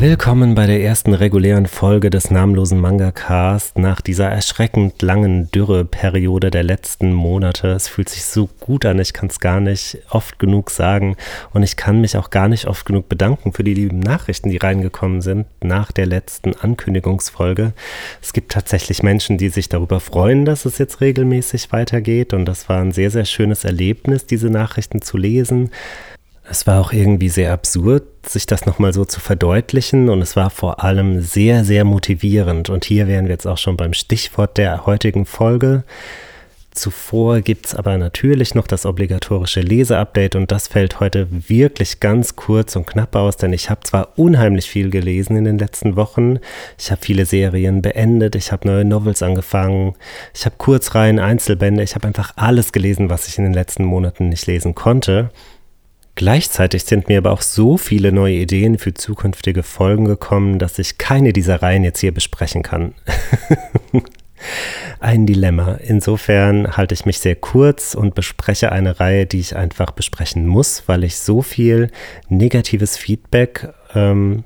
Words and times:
Willkommen 0.00 0.54
bei 0.54 0.66
der 0.66 0.82
ersten 0.82 1.12
regulären 1.12 1.66
Folge 1.66 2.08
des 2.08 2.30
namenlosen 2.30 2.80
Manga 2.80 3.12
Cast 3.12 3.76
nach 3.76 4.00
dieser 4.00 4.30
erschreckend 4.30 5.02
langen 5.02 5.50
Dürreperiode 5.50 6.50
der 6.50 6.62
letzten 6.62 7.12
Monate. 7.12 7.68
Es 7.72 7.86
fühlt 7.86 8.08
sich 8.08 8.24
so 8.24 8.48
gut 8.60 8.86
an, 8.86 8.98
ich 8.98 9.12
kann 9.12 9.28
es 9.28 9.40
gar 9.40 9.60
nicht 9.60 9.98
oft 10.08 10.38
genug 10.38 10.70
sagen 10.70 11.18
und 11.52 11.64
ich 11.64 11.76
kann 11.76 12.00
mich 12.00 12.16
auch 12.16 12.30
gar 12.30 12.48
nicht 12.48 12.66
oft 12.66 12.86
genug 12.86 13.10
bedanken 13.10 13.52
für 13.52 13.62
die 13.62 13.74
lieben 13.74 13.98
Nachrichten, 13.98 14.48
die 14.48 14.56
reingekommen 14.56 15.20
sind 15.20 15.46
nach 15.62 15.92
der 15.92 16.06
letzten 16.06 16.54
Ankündigungsfolge. 16.54 17.74
Es 18.22 18.32
gibt 18.32 18.52
tatsächlich 18.52 19.02
Menschen, 19.02 19.36
die 19.36 19.50
sich 19.50 19.68
darüber 19.68 20.00
freuen, 20.00 20.46
dass 20.46 20.64
es 20.64 20.78
jetzt 20.78 21.02
regelmäßig 21.02 21.72
weitergeht 21.72 22.32
und 22.32 22.46
das 22.46 22.70
war 22.70 22.80
ein 22.80 22.92
sehr, 22.92 23.10
sehr 23.10 23.26
schönes 23.26 23.64
Erlebnis, 23.64 24.24
diese 24.24 24.48
Nachrichten 24.48 25.02
zu 25.02 25.18
lesen. 25.18 25.70
Es 26.52 26.66
war 26.66 26.80
auch 26.80 26.92
irgendwie 26.92 27.28
sehr 27.28 27.52
absurd, 27.52 28.02
sich 28.26 28.44
das 28.44 28.66
nochmal 28.66 28.92
so 28.92 29.04
zu 29.04 29.20
verdeutlichen 29.20 30.08
und 30.08 30.20
es 30.20 30.34
war 30.34 30.50
vor 30.50 30.82
allem 30.82 31.20
sehr, 31.22 31.64
sehr 31.64 31.84
motivierend. 31.84 32.70
Und 32.70 32.84
hier 32.84 33.06
wären 33.06 33.26
wir 33.26 33.34
jetzt 33.34 33.46
auch 33.46 33.56
schon 33.56 33.76
beim 33.76 33.92
Stichwort 33.92 34.58
der 34.58 34.84
heutigen 34.84 35.26
Folge. 35.26 35.84
Zuvor 36.72 37.40
gibt 37.40 37.66
es 37.66 37.76
aber 37.76 37.96
natürlich 37.98 38.56
noch 38.56 38.66
das 38.66 38.84
obligatorische 38.84 39.60
Leseupdate 39.60 40.34
und 40.34 40.50
das 40.50 40.66
fällt 40.66 40.98
heute 40.98 41.28
wirklich 41.30 42.00
ganz 42.00 42.34
kurz 42.34 42.74
und 42.74 42.84
knapp 42.84 43.14
aus, 43.14 43.36
denn 43.36 43.52
ich 43.52 43.70
habe 43.70 43.82
zwar 43.84 44.18
unheimlich 44.18 44.68
viel 44.68 44.90
gelesen 44.90 45.36
in 45.36 45.44
den 45.44 45.58
letzten 45.58 45.94
Wochen, 45.94 46.40
ich 46.78 46.90
habe 46.90 47.00
viele 47.00 47.26
Serien 47.26 47.80
beendet, 47.80 48.34
ich 48.34 48.50
habe 48.50 48.66
neue 48.66 48.84
Novels 48.84 49.22
angefangen, 49.22 49.94
ich 50.34 50.46
habe 50.46 50.56
Kurzreihen, 50.58 51.20
Einzelbände, 51.20 51.84
ich 51.84 51.94
habe 51.94 52.08
einfach 52.08 52.32
alles 52.36 52.72
gelesen, 52.72 53.08
was 53.08 53.28
ich 53.28 53.38
in 53.38 53.44
den 53.44 53.54
letzten 53.54 53.84
Monaten 53.84 54.28
nicht 54.28 54.46
lesen 54.46 54.74
konnte. 54.74 55.30
Gleichzeitig 56.14 56.84
sind 56.84 57.08
mir 57.08 57.18
aber 57.18 57.32
auch 57.32 57.42
so 57.42 57.76
viele 57.76 58.12
neue 58.12 58.36
Ideen 58.36 58.78
für 58.78 58.92
zukünftige 58.92 59.62
Folgen 59.62 60.04
gekommen, 60.04 60.58
dass 60.58 60.78
ich 60.78 60.98
keine 60.98 61.32
dieser 61.32 61.62
Reihen 61.62 61.84
jetzt 61.84 62.00
hier 62.00 62.12
besprechen 62.12 62.62
kann. 62.62 62.94
Ein 65.00 65.26
Dilemma. 65.26 65.74
Insofern 65.74 66.76
halte 66.76 66.94
ich 66.94 67.06
mich 67.06 67.18
sehr 67.18 67.36
kurz 67.36 67.94
und 67.94 68.14
bespreche 68.14 68.72
eine 68.72 69.00
Reihe, 69.00 69.26
die 69.26 69.40
ich 69.40 69.56
einfach 69.56 69.90
besprechen 69.92 70.46
muss, 70.46 70.84
weil 70.86 71.04
ich 71.04 71.16
so 71.16 71.42
viel 71.42 71.90
negatives 72.28 72.96
Feedback 72.96 73.68
ähm, 73.94 74.44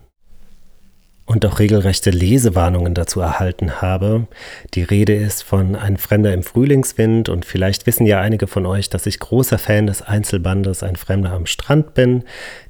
und 1.27 1.47
auch 1.47 1.59
regelrechte 1.59 2.11
Lesewarnungen 2.11 2.93
dazu 2.93 3.21
erhalten 3.21 3.81
habe. 3.81 4.27
Die 4.75 4.83
Rede 4.83 5.15
ist 5.15 5.43
von 5.43 5.75
Ein 5.75 5.97
Fremder 5.97 6.35
im 6.35 6.43
Frühlingswind 6.43 7.31
und 7.31 7.47
vielleicht 7.47 7.87
wissen 7.87 8.05
ja 8.05 8.21
einige 8.21 8.47
von 8.47 8.67
euch, 8.67 8.91
dass 8.91 9.07
ich 9.07 9.21
großer 9.21 9.59
Fan 9.59 9.87
des 9.87 10.03
Einzelbandes 10.03 10.83
Ein 10.83 10.97
Fremder 10.97 11.33
am 11.33 11.47
Strand 11.47 11.95
bin. 11.95 12.25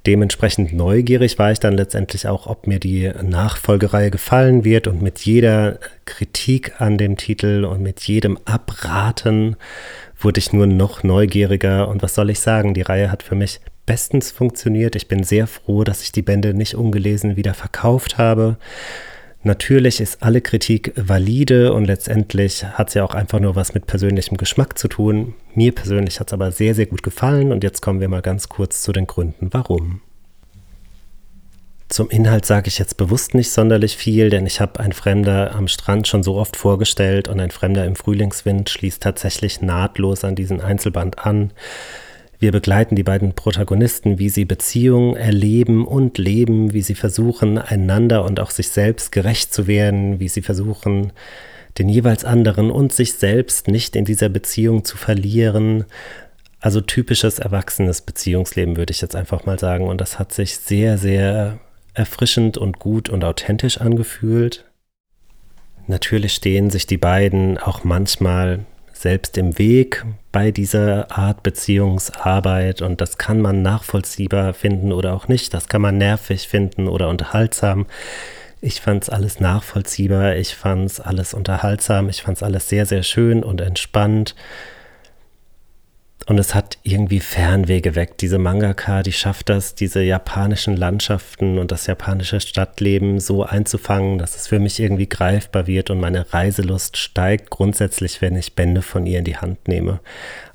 Dementsprechend 0.07 0.73
neugierig 0.73 1.39
war 1.39 1.51
ich 1.51 1.59
dann 1.59 1.75
letztendlich 1.75 2.29
auch, 2.29 2.47
ob 2.47 2.69
mir 2.69 2.79
die 2.79 3.11
Nachfolgereihe 3.23 4.13
gefallen 4.13 4.65
wird 4.65 4.87
und 4.87 5.03
mit 5.03 5.21
jeder 5.21 5.81
Kritik 6.05 6.81
an 6.81 6.97
dem 6.97 7.17
Titel 7.17 7.65
und 7.65 7.83
mit 7.83 8.03
jedem 8.03 8.39
Abraten 8.45 9.57
wurde 10.21 10.39
ich 10.39 10.53
nur 10.53 10.69
noch 10.69 11.03
neugieriger 11.03 11.89
und 11.89 12.03
was 12.03 12.15
soll 12.15 12.31
ich 12.31 12.39
sagen, 12.39 12.73
die 12.73 12.83
Reihe 12.83 13.11
hat 13.11 13.25
für 13.25 13.35
mich 13.35 13.61
bestens 13.87 14.31
funktioniert. 14.31 14.97
Ich 14.97 15.09
bin 15.09 15.25
sehr 15.25 15.47
froh, 15.47 15.85
dass 15.85 16.03
ich 16.03 16.13
die 16.13 16.23
Bände 16.23 16.55
nicht 16.55 16.75
ungelesen 16.75 17.37
wieder 17.37 17.55
verkauft 17.55 18.19
habe. 18.19 18.57
Natürlich 19.43 20.01
ist 20.01 20.23
alle 20.23 20.41
Kritik 20.41 20.93
valide 20.97 21.75
und 21.75 21.85
letztendlich 21.85 22.65
hat 22.65 22.89
es 22.89 22.95
ja 22.95 23.05
auch 23.05 23.15
einfach 23.15 23.41
nur 23.41 23.57
was 23.57 23.75
mit 23.75 23.87
persönlichem 23.87 24.39
Geschmack 24.39 24.79
zu 24.79 24.89
tun. 24.89 25.35
Mir 25.55 25.73
persönlich 25.73 26.19
hat 26.19 26.29
es 26.29 26.33
aber 26.33 26.51
sehr, 26.51 26.75
sehr 26.75 26.87
gut 26.87 27.03
gefallen 27.03 27.53
und 27.53 27.63
jetzt 27.63 27.83
kommen 27.83 28.01
wir 28.01 28.09
mal 28.09 28.23
ganz 28.23 28.49
kurz 28.49 28.81
zu 28.81 28.93
den 28.93 29.07
Gründen, 29.07 29.49
warum. 29.53 30.01
Zum 31.91 32.09
Inhalt 32.09 32.47
sage 32.47 32.69
ich 32.69 32.79
jetzt 32.79 32.97
bewusst 32.97 33.35
nicht 33.35 33.51
sonderlich 33.51 33.99
viel, 33.99 34.31
denn 34.31 34.47
ich 34.47 34.63
habe 34.63 34.81
ein 34.81 34.93
Fremder 34.93 35.55
am 35.55 35.69
Strand 35.69 36.09
schon 36.09 36.23
so 36.23 36.37
oft 36.37 36.57
vorgestellt 36.57 37.29
und 37.29 37.39
ein 37.39 37.51
Fremder 37.51 37.85
im 37.85 37.97
Frühlingswind 37.97 38.71
schließt 38.71 39.03
tatsächlich 39.03 39.61
nahtlos 39.61 40.25
an 40.25 40.35
diesen 40.35 40.63
Einzelband 40.63 41.19
an. 41.19 41.53
Wir 42.39 42.53
begleiten 42.53 42.97
die 42.97 43.03
beiden 43.03 43.33
Protagonisten, 43.33 44.19
wie 44.19 44.29
sie 44.29 44.45
Beziehungen 44.45 45.17
erleben 45.17 45.87
und 45.87 46.19
leben, 46.19 46.73
wie 46.73 46.83
sie 46.83 46.95
versuchen, 46.95 47.59
einander 47.59 48.25
und 48.25 48.41
auch 48.41 48.51
sich 48.51 48.69
selbst 48.69 49.13
gerecht 49.13 49.55
zu 49.55 49.67
werden, 49.67 50.21
wie 50.21 50.29
sie 50.29 50.43
versuchen, 50.43 51.13
den 51.79 51.89
jeweils 51.89 52.25
anderen 52.25 52.71
und 52.71 52.93
sich 52.93 53.15
selbst 53.15 53.69
nicht 53.69 53.97
in 53.97 54.05
dieser 54.05 54.29
Beziehung 54.29 54.85
zu 54.85 54.97
verlieren. 54.97 55.85
Also 56.61 56.81
typisches 56.81 57.39
erwachsenes 57.39 58.01
Beziehungsleben, 58.01 58.77
würde 58.77 58.93
ich 58.93 59.01
jetzt 59.01 59.17
einfach 59.17 59.45
mal 59.45 59.59
sagen. 59.59 59.89
Und 59.89 60.01
das 60.01 60.19
hat 60.19 60.33
sich 60.33 60.57
sehr, 60.57 60.99
sehr 60.99 61.59
erfrischend 61.95 62.59
und 62.59 62.79
gut 62.79 63.09
und 63.09 63.25
authentisch 63.25 63.81
angefühlt. 63.81 64.65
Natürlich 65.87 66.35
stehen 66.35 66.71
sich 66.71 66.87
die 66.87 66.97
beiden 66.97 67.59
auch 67.59 67.85
manchmal 67.85 68.61
selbst 68.95 69.37
im 69.37 69.59
Weg 69.59 70.05
bei 70.33 70.51
dieser 70.51 71.11
Art 71.11 71.43
Beziehungsarbeit 71.43 72.81
und 72.81 73.01
das 73.01 73.19
kann 73.19 73.41
man 73.41 73.63
nachvollziehbar 73.63 74.55
finden 74.55 74.93
oder 74.93 75.13
auch 75.13 75.29
nicht. 75.29 75.53
Das 75.53 75.69
kann 75.69 75.83
man 75.83 75.99
nervig 75.99 76.49
finden 76.49 76.89
oder 76.89 77.09
unterhaltsam. 77.09 77.87
Ich 78.61 78.81
fand 78.81 79.03
es 79.03 79.11
alles 79.11 79.41
nachvollziehbar, 79.41 80.37
ich 80.37 80.55
fand 80.55 80.87
es 80.87 81.01
alles 81.01 81.35
unterhaltsam, 81.35 82.09
ich 82.09 82.23
fand 82.23 82.39
es 82.39 82.43
alles 82.43 82.69
sehr, 82.69 82.87
sehr 82.87 83.03
schön 83.03 83.45
und 83.45 83.61
entspannt. 83.61 84.35
Und 86.27 86.39
es 86.39 86.55
hat 86.55 86.79
irgendwie 86.83 87.21
Fernweh 87.21 87.83
geweckt. 87.83 88.23
Diese 88.23 88.39
Mangaka, 88.39 89.03
die 89.03 89.13
schafft 89.13 89.51
das, 89.51 89.75
diese 89.75 90.03
japanischen 90.03 90.75
Landschaften 90.75 91.59
und 91.59 91.71
das 91.71 91.87
japanische 91.87 92.41
Stadtleben 92.41 93.21
so 93.21 93.45
einzufangen, 93.45 94.19
dass 94.19 94.35
es 94.35 94.49
für 94.49 94.59
mich 94.59 94.81
irgendwie 94.81 95.09
greifbar 95.09 95.67
wird 95.67 95.91
und 95.91 96.01
meine 96.01 96.33
Reiselust 96.33 96.97
steigt 96.97 97.51
grundsätzlich, 97.51 98.23
wenn 98.23 98.37
ich 98.37 98.55
Bände 98.55 98.81
von 98.81 99.05
ihr 99.05 99.19
in 99.19 99.27
die 99.27 99.37
Hand 99.37 99.69
nehme. 99.69 100.01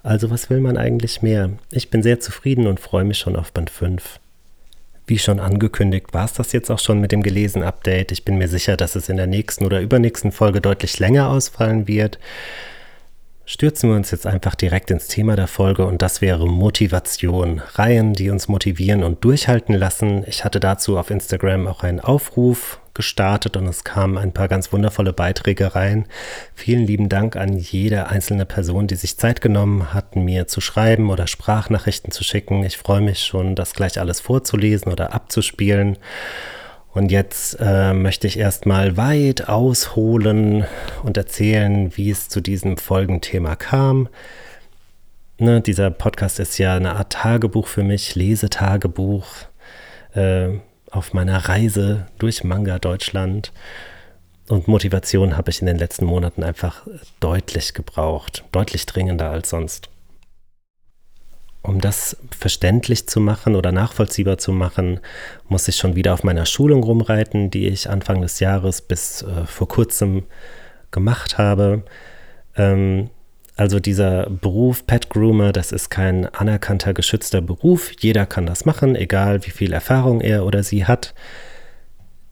Also 0.01 0.31
was 0.31 0.49
will 0.49 0.59
man 0.59 0.75
eigentlich 0.75 1.21
mehr? 1.21 1.51
Ich 1.71 1.91
bin 1.91 2.01
sehr 2.01 2.19
zufrieden 2.19 2.65
und 2.65 2.79
freue 2.79 3.03
mich 3.03 3.19
schon 3.19 3.35
auf 3.35 3.51
Band 3.51 3.69
5. 3.69 4.19
Wie 5.05 5.19
schon 5.19 5.39
angekündigt, 5.39 6.13
war 6.13 6.25
es 6.25 6.33
das 6.33 6.51
jetzt 6.51 6.71
auch 6.71 6.79
schon 6.79 6.99
mit 6.99 7.11
dem 7.11 7.21
gelesen 7.21 7.61
Update. 7.61 8.11
Ich 8.11 8.25
bin 8.25 8.37
mir 8.39 8.47
sicher, 8.47 8.75
dass 8.75 8.95
es 8.95 9.09
in 9.09 9.17
der 9.17 9.27
nächsten 9.27 9.65
oder 9.65 9.81
übernächsten 9.81 10.31
Folge 10.31 10.61
deutlich 10.61 10.97
länger 10.97 11.29
ausfallen 11.29 11.87
wird 11.87 12.17
stürzen 13.49 13.89
wir 13.89 13.95
uns 13.95 14.11
jetzt 14.11 14.27
einfach 14.27 14.53
direkt 14.53 14.91
ins 14.91 15.07
Thema 15.07 15.35
der 15.35 15.47
Folge 15.47 15.87
und 15.87 16.03
das 16.03 16.21
wäre 16.21 16.47
Motivation. 16.47 17.63
Reihen, 17.73 18.13
die 18.13 18.29
uns 18.29 18.47
motivieren 18.47 19.03
und 19.03 19.23
durchhalten 19.23 19.73
lassen. 19.73 20.23
Ich 20.27 20.45
hatte 20.45 20.59
dazu 20.59 20.99
auf 20.99 21.09
Instagram 21.09 21.65
auch 21.65 21.81
einen 21.81 21.99
Aufruf 21.99 22.79
gestartet 22.93 23.57
und 23.57 23.65
es 23.65 23.83
kamen 23.83 24.19
ein 24.19 24.33
paar 24.33 24.49
ganz 24.49 24.71
wundervolle 24.71 25.13
Beiträge 25.13 25.73
rein. 25.73 26.05
Vielen 26.53 26.85
lieben 26.85 27.09
Dank 27.09 27.35
an 27.37 27.57
jede 27.57 28.07
einzelne 28.07 28.45
Person, 28.45 28.85
die 28.85 28.95
sich 28.95 29.17
Zeit 29.17 29.41
genommen 29.41 29.95
hat, 29.95 30.15
mir 30.15 30.45
zu 30.45 30.61
schreiben 30.61 31.09
oder 31.09 31.25
Sprachnachrichten 31.25 32.11
zu 32.11 32.23
schicken. 32.23 32.63
Ich 32.63 32.77
freue 32.77 33.01
mich 33.01 33.21
schon, 33.21 33.55
das 33.55 33.73
gleich 33.73 33.99
alles 33.99 34.19
vorzulesen 34.19 34.91
oder 34.91 35.11
abzuspielen. 35.11 35.97
Und 36.99 37.13
jetzt 37.13 37.55
äh, 37.61 37.93
möchte 37.93 38.27
ich 38.27 38.37
erstmal 38.37 38.97
weit 38.97 39.47
ausholen 39.47 40.65
und 41.01 41.15
erzählen, 41.15 41.95
wie 41.95 42.09
es 42.09 42.27
zu 42.27 42.41
diesem 42.41 42.75
Folgenthema 42.75 43.55
kam. 43.55 44.09
Ne, 45.37 45.61
dieser 45.61 45.91
Podcast 45.91 46.41
ist 46.41 46.57
ja 46.57 46.75
eine 46.75 46.97
Art 46.97 47.13
Tagebuch 47.13 47.67
für 47.67 47.83
mich, 47.83 48.15
Lesetagebuch 48.15 49.25
äh, 50.13 50.49
auf 50.91 51.13
meiner 51.13 51.37
Reise 51.47 52.07
durch 52.17 52.43
Manga 52.43 52.79
Deutschland. 52.79 53.53
Und 54.49 54.67
Motivation 54.67 55.37
habe 55.37 55.51
ich 55.51 55.61
in 55.61 55.67
den 55.67 55.77
letzten 55.77 56.03
Monaten 56.03 56.43
einfach 56.43 56.85
deutlich 57.21 57.73
gebraucht, 57.73 58.43
deutlich 58.51 58.85
dringender 58.85 59.29
als 59.29 59.51
sonst 59.51 59.89
um 61.61 61.81
das 61.81 62.17
verständlich 62.37 63.07
zu 63.07 63.19
machen 63.19 63.55
oder 63.55 63.71
nachvollziehbar 63.71 64.37
zu 64.37 64.51
machen, 64.51 64.99
muss 65.47 65.67
ich 65.67 65.75
schon 65.75 65.95
wieder 65.95 66.13
auf 66.13 66.23
meiner 66.23 66.45
Schulung 66.45 66.83
rumreiten, 66.83 67.51
die 67.51 67.67
ich 67.67 67.89
Anfang 67.89 68.21
des 68.21 68.39
Jahres 68.39 68.81
bis 68.81 69.23
äh, 69.23 69.45
vor 69.45 69.67
kurzem 69.67 70.23
gemacht 70.91 71.37
habe. 71.37 71.83
Ähm, 72.55 73.09
also 73.57 73.81
dieser 73.81 74.29
Beruf 74.29 74.87
Pet 74.87 75.09
Groomer, 75.09 75.51
das 75.51 75.73
ist 75.73 75.89
kein 75.89 76.27
anerkannter, 76.27 76.93
geschützter 76.93 77.41
Beruf. 77.41 77.91
Jeder 77.99 78.25
kann 78.25 78.45
das 78.45 78.63
machen, 78.63 78.95
egal 78.95 79.45
wie 79.45 79.51
viel 79.51 79.73
Erfahrung 79.73 80.21
er 80.21 80.45
oder 80.45 80.63
sie 80.63 80.85
hat. 80.85 81.13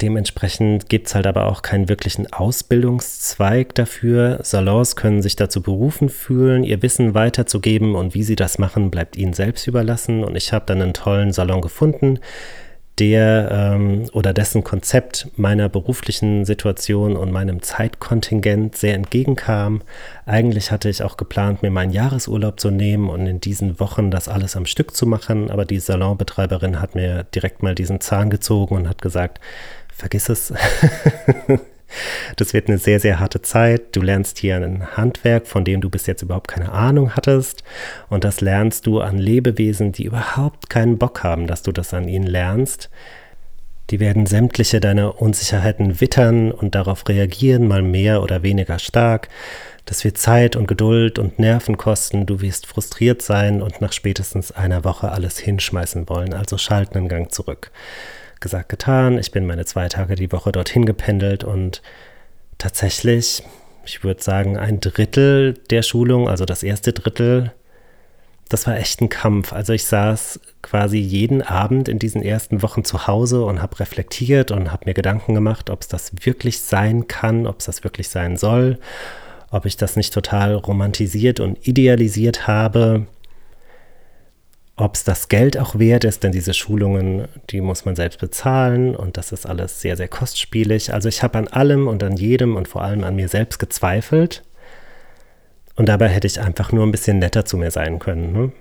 Dementsprechend 0.01 0.89
gibt 0.89 1.07
es 1.07 1.15
halt 1.15 1.25
aber 1.25 1.47
auch 1.47 1.63
keinen 1.63 1.89
wirklichen 1.89 2.31
Ausbildungszweig 2.31 3.73
dafür. 3.73 4.39
Salons 4.43 4.95
können 4.95 5.23
sich 5.23 5.35
dazu 5.35 5.63
berufen 5.63 6.09
fühlen, 6.09 6.63
ihr 6.63 6.83
Wissen 6.83 7.15
weiterzugeben 7.15 7.95
und 7.95 8.13
wie 8.13 8.21
sie 8.21 8.35
das 8.35 8.59
machen, 8.59 8.91
bleibt 8.91 9.17
ihnen 9.17 9.33
selbst 9.33 9.65
überlassen. 9.65 10.23
Und 10.23 10.35
ich 10.35 10.53
habe 10.53 10.65
dann 10.67 10.83
einen 10.83 10.93
tollen 10.93 11.33
Salon 11.33 11.61
gefunden, 11.61 12.19
der 12.99 13.49
ähm, 13.51 14.05
oder 14.13 14.33
dessen 14.33 14.63
Konzept 14.63 15.29
meiner 15.35 15.69
beruflichen 15.69 16.45
Situation 16.45 17.15
und 17.15 17.31
meinem 17.31 17.61
Zeitkontingent 17.61 18.75
sehr 18.75 18.95
entgegenkam. 18.95 19.81
Eigentlich 20.25 20.71
hatte 20.71 20.89
ich 20.89 21.03
auch 21.03 21.17
geplant, 21.17 21.61
mir 21.61 21.69
meinen 21.69 21.91
Jahresurlaub 21.91 22.59
zu 22.59 22.71
nehmen 22.71 23.09
und 23.09 23.27
in 23.27 23.39
diesen 23.39 23.79
Wochen 23.79 24.09
das 24.09 24.27
alles 24.27 24.55
am 24.55 24.65
Stück 24.65 24.95
zu 24.95 25.05
machen, 25.05 25.51
aber 25.51 25.65
die 25.65 25.79
Salonbetreiberin 25.79 26.81
hat 26.81 26.95
mir 26.95 27.23
direkt 27.23 27.61
mal 27.61 27.75
diesen 27.75 27.99
Zahn 27.99 28.29
gezogen 28.29 28.75
und 28.75 28.89
hat 28.89 29.01
gesagt, 29.01 29.39
vergiss 29.97 30.29
es. 30.29 30.53
Das 32.35 32.53
wird 32.53 32.67
eine 32.67 32.77
sehr, 32.77 32.99
sehr 32.99 33.19
harte 33.19 33.41
Zeit. 33.41 33.95
Du 33.95 34.01
lernst 34.01 34.39
hier 34.39 34.57
ein 34.57 34.97
Handwerk, 34.97 35.47
von 35.47 35.63
dem 35.63 35.79
du 35.79 35.89
bis 35.89 36.05
jetzt 36.05 36.21
überhaupt 36.21 36.49
keine 36.49 36.73
Ahnung 36.73 37.15
hattest. 37.15 37.63
Und 38.09 38.25
das 38.25 38.41
lernst 38.41 38.85
du 38.85 38.99
an 38.99 39.17
Lebewesen, 39.17 39.93
die 39.93 40.03
überhaupt 40.03 40.69
keinen 40.69 40.97
Bock 40.97 41.23
haben, 41.23 41.47
dass 41.47 41.63
du 41.63 41.71
das 41.71 41.93
an 41.93 42.09
ihnen 42.09 42.27
lernst. 42.27 42.89
Die 43.89 44.01
werden 44.01 44.25
sämtliche 44.25 44.81
deiner 44.81 45.21
Unsicherheiten 45.21 46.01
wittern 46.01 46.51
und 46.51 46.75
darauf 46.75 47.07
reagieren, 47.07 47.69
mal 47.69 47.81
mehr 47.81 48.21
oder 48.21 48.43
weniger 48.43 48.79
stark. 48.79 49.29
Das 49.85 50.03
wird 50.03 50.17
Zeit 50.17 50.57
und 50.57 50.67
Geduld 50.67 51.17
und 51.17 51.39
Nerven 51.39 51.77
kosten. 51.77 52.25
Du 52.25 52.41
wirst 52.41 52.67
frustriert 52.67 53.21
sein 53.21 53.61
und 53.61 53.79
nach 53.79 53.93
spätestens 53.93 54.51
einer 54.51 54.83
Woche 54.83 55.09
alles 55.13 55.39
hinschmeißen 55.39 56.09
wollen. 56.09 56.33
Also 56.33 56.57
schalten 56.57 56.97
einen 56.97 57.07
Gang 57.07 57.31
zurück 57.31 57.71
gesagt, 58.39 58.69
getan. 58.69 59.17
Ich 59.17 59.31
bin 59.31 59.45
meine 59.45 59.65
zwei 59.65 59.87
Tage 59.87 60.15
die 60.15 60.31
Woche 60.31 60.51
dorthin 60.51 60.85
gependelt 60.85 61.43
und 61.43 61.81
tatsächlich, 62.57 63.43
ich 63.85 64.03
würde 64.03 64.21
sagen, 64.21 64.57
ein 64.57 64.79
Drittel 64.79 65.53
der 65.69 65.81
Schulung, 65.81 66.27
also 66.29 66.45
das 66.45 66.63
erste 66.63 66.93
Drittel, 66.93 67.51
das 68.49 68.65
war 68.65 68.77
echt 68.77 69.01
ein 69.01 69.09
Kampf. 69.09 69.51
Also 69.53 69.73
ich 69.73 69.83
saß 69.85 70.39
quasi 70.61 70.97
jeden 70.97 71.41
Abend 71.41 71.89
in 71.89 71.99
diesen 71.99 72.21
ersten 72.21 72.61
Wochen 72.61 72.85
zu 72.85 73.07
Hause 73.07 73.43
und 73.43 73.61
habe 73.61 73.79
reflektiert 73.79 74.51
und 74.51 74.71
habe 74.71 74.85
mir 74.85 74.93
Gedanken 74.93 75.33
gemacht, 75.33 75.69
ob 75.69 75.81
es 75.81 75.87
das 75.87 76.11
wirklich 76.23 76.61
sein 76.61 77.07
kann, 77.07 77.45
ob 77.45 77.59
es 77.59 77.65
das 77.65 77.83
wirklich 77.83 78.09
sein 78.09 78.37
soll, 78.37 78.79
ob 79.51 79.65
ich 79.65 79.77
das 79.77 79.95
nicht 79.95 80.13
total 80.13 80.55
romantisiert 80.55 81.39
und 81.39 81.67
idealisiert 81.67 82.47
habe 82.47 83.07
ob 84.77 84.93
es 84.93 85.03
das 85.03 85.27
Geld 85.27 85.57
auch 85.57 85.79
wert 85.79 86.03
ist, 86.03 86.23
denn 86.23 86.31
diese 86.31 86.53
Schulungen, 86.53 87.27
die 87.49 87.61
muss 87.61 87.83
man 87.85 87.95
selbst 87.95 88.19
bezahlen 88.19 88.95
und 88.95 89.17
das 89.17 89.31
ist 89.31 89.47
alles 89.47 89.81
sehr, 89.81 89.97
sehr 89.97 90.07
kostspielig. 90.07 90.93
Also 90.93 91.09
ich 91.09 91.23
habe 91.23 91.39
an 91.39 91.47
allem 91.47 91.87
und 91.87 92.03
an 92.03 92.15
jedem 92.15 92.55
und 92.55 92.67
vor 92.67 92.83
allem 92.83 93.03
an 93.03 93.15
mir 93.15 93.27
selbst 93.27 93.57
gezweifelt 93.57 94.43
und 95.75 95.89
dabei 95.89 96.07
hätte 96.09 96.27
ich 96.27 96.39
einfach 96.39 96.71
nur 96.71 96.85
ein 96.85 96.91
bisschen 96.91 97.17
netter 97.17 97.43
zu 97.43 97.57
mir 97.57 97.71
sein 97.71 97.97
können. 97.97 98.33
Ne? 98.33 98.51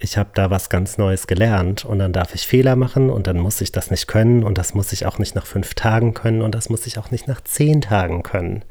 Ich 0.00 0.16
habe 0.18 0.30
da 0.34 0.50
was 0.50 0.70
ganz 0.70 0.98
Neues 0.98 1.28
gelernt 1.28 1.84
und 1.84 2.00
dann 2.00 2.12
darf 2.12 2.34
ich 2.34 2.46
Fehler 2.46 2.74
machen 2.74 3.10
und 3.10 3.28
dann 3.28 3.38
muss 3.38 3.60
ich 3.60 3.70
das 3.70 3.92
nicht 3.92 4.08
können 4.08 4.42
und 4.42 4.58
das 4.58 4.74
muss 4.74 4.92
ich 4.92 5.06
auch 5.06 5.18
nicht 5.18 5.36
nach 5.36 5.46
fünf 5.46 5.74
Tagen 5.74 6.14
können 6.14 6.42
und 6.42 6.54
das 6.54 6.68
muss 6.68 6.86
ich 6.86 6.98
auch 6.98 7.12
nicht 7.12 7.28
nach 7.28 7.42
zehn 7.42 7.80
Tagen 7.80 8.24
können. 8.24 8.64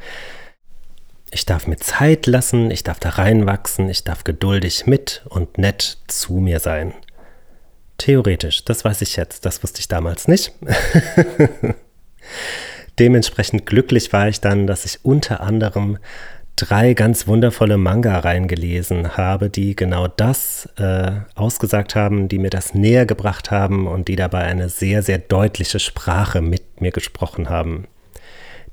Ich 1.31 1.45
darf 1.45 1.67
mir 1.67 1.77
Zeit 1.77 2.25
lassen, 2.25 2.71
ich 2.71 2.83
darf 2.83 2.99
da 2.99 3.09
reinwachsen, 3.09 3.89
ich 3.89 4.03
darf 4.03 4.23
geduldig 4.23 4.87
mit 4.87 5.23
und 5.29 5.57
nett 5.57 5.99
zu 6.07 6.33
mir 6.33 6.59
sein. 6.59 6.93
Theoretisch, 7.97 8.65
das 8.65 8.83
weiß 8.83 9.01
ich 9.01 9.15
jetzt, 9.15 9.45
das 9.45 9.61
wusste 9.61 9.79
ich 9.81 9.87
damals 9.87 10.27
nicht. 10.27 10.53
Dementsprechend 12.99 13.65
glücklich 13.65 14.11
war 14.11 14.27
ich 14.27 14.41
dann, 14.41 14.65
dass 14.65 14.85
ich 14.85 15.05
unter 15.05 15.41
anderem 15.41 15.99
drei 16.55 16.93
ganz 16.93 17.27
wundervolle 17.27 17.77
Manga 17.77 18.19
reingelesen 18.19 19.15
habe, 19.15 19.49
die 19.49 19.75
genau 19.75 20.07
das 20.07 20.67
äh, 20.77 21.11
ausgesagt 21.35 21.95
haben, 21.95 22.27
die 22.27 22.39
mir 22.39 22.49
das 22.49 22.73
näher 22.73 23.05
gebracht 23.05 23.51
haben 23.51 23.87
und 23.87 24.07
die 24.07 24.15
dabei 24.15 24.43
eine 24.43 24.69
sehr, 24.69 25.03
sehr 25.03 25.19
deutliche 25.19 25.79
Sprache 25.79 26.41
mit 26.41 26.81
mir 26.81 26.91
gesprochen 26.91 27.49
haben. 27.49 27.87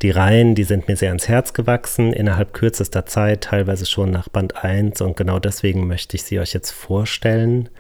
Die 0.03 0.11
Reihen, 0.11 0.55
die 0.55 0.65
sind 0.65 0.89
mir 0.89 0.97
sehr 0.97 1.09
ans 1.09 1.29
Herz 1.29 1.55
gewachsen, 1.55 2.13
innerhalb 2.13 2.53
kürzester 2.53 3.07
Zeit, 3.07 3.43
teilweise 3.43 3.87
schon 3.87 4.11
nach 4.11 4.29
Band 4.29 4.63
1 4.63 5.01
und 5.01 5.17
genau 5.17 5.39
deswegen 5.39 5.87
möchte 5.87 6.17
ich 6.17 6.25
sie 6.25 6.39
euch 6.39 6.53
jetzt 6.53 6.71
vorstellen. 6.71 7.71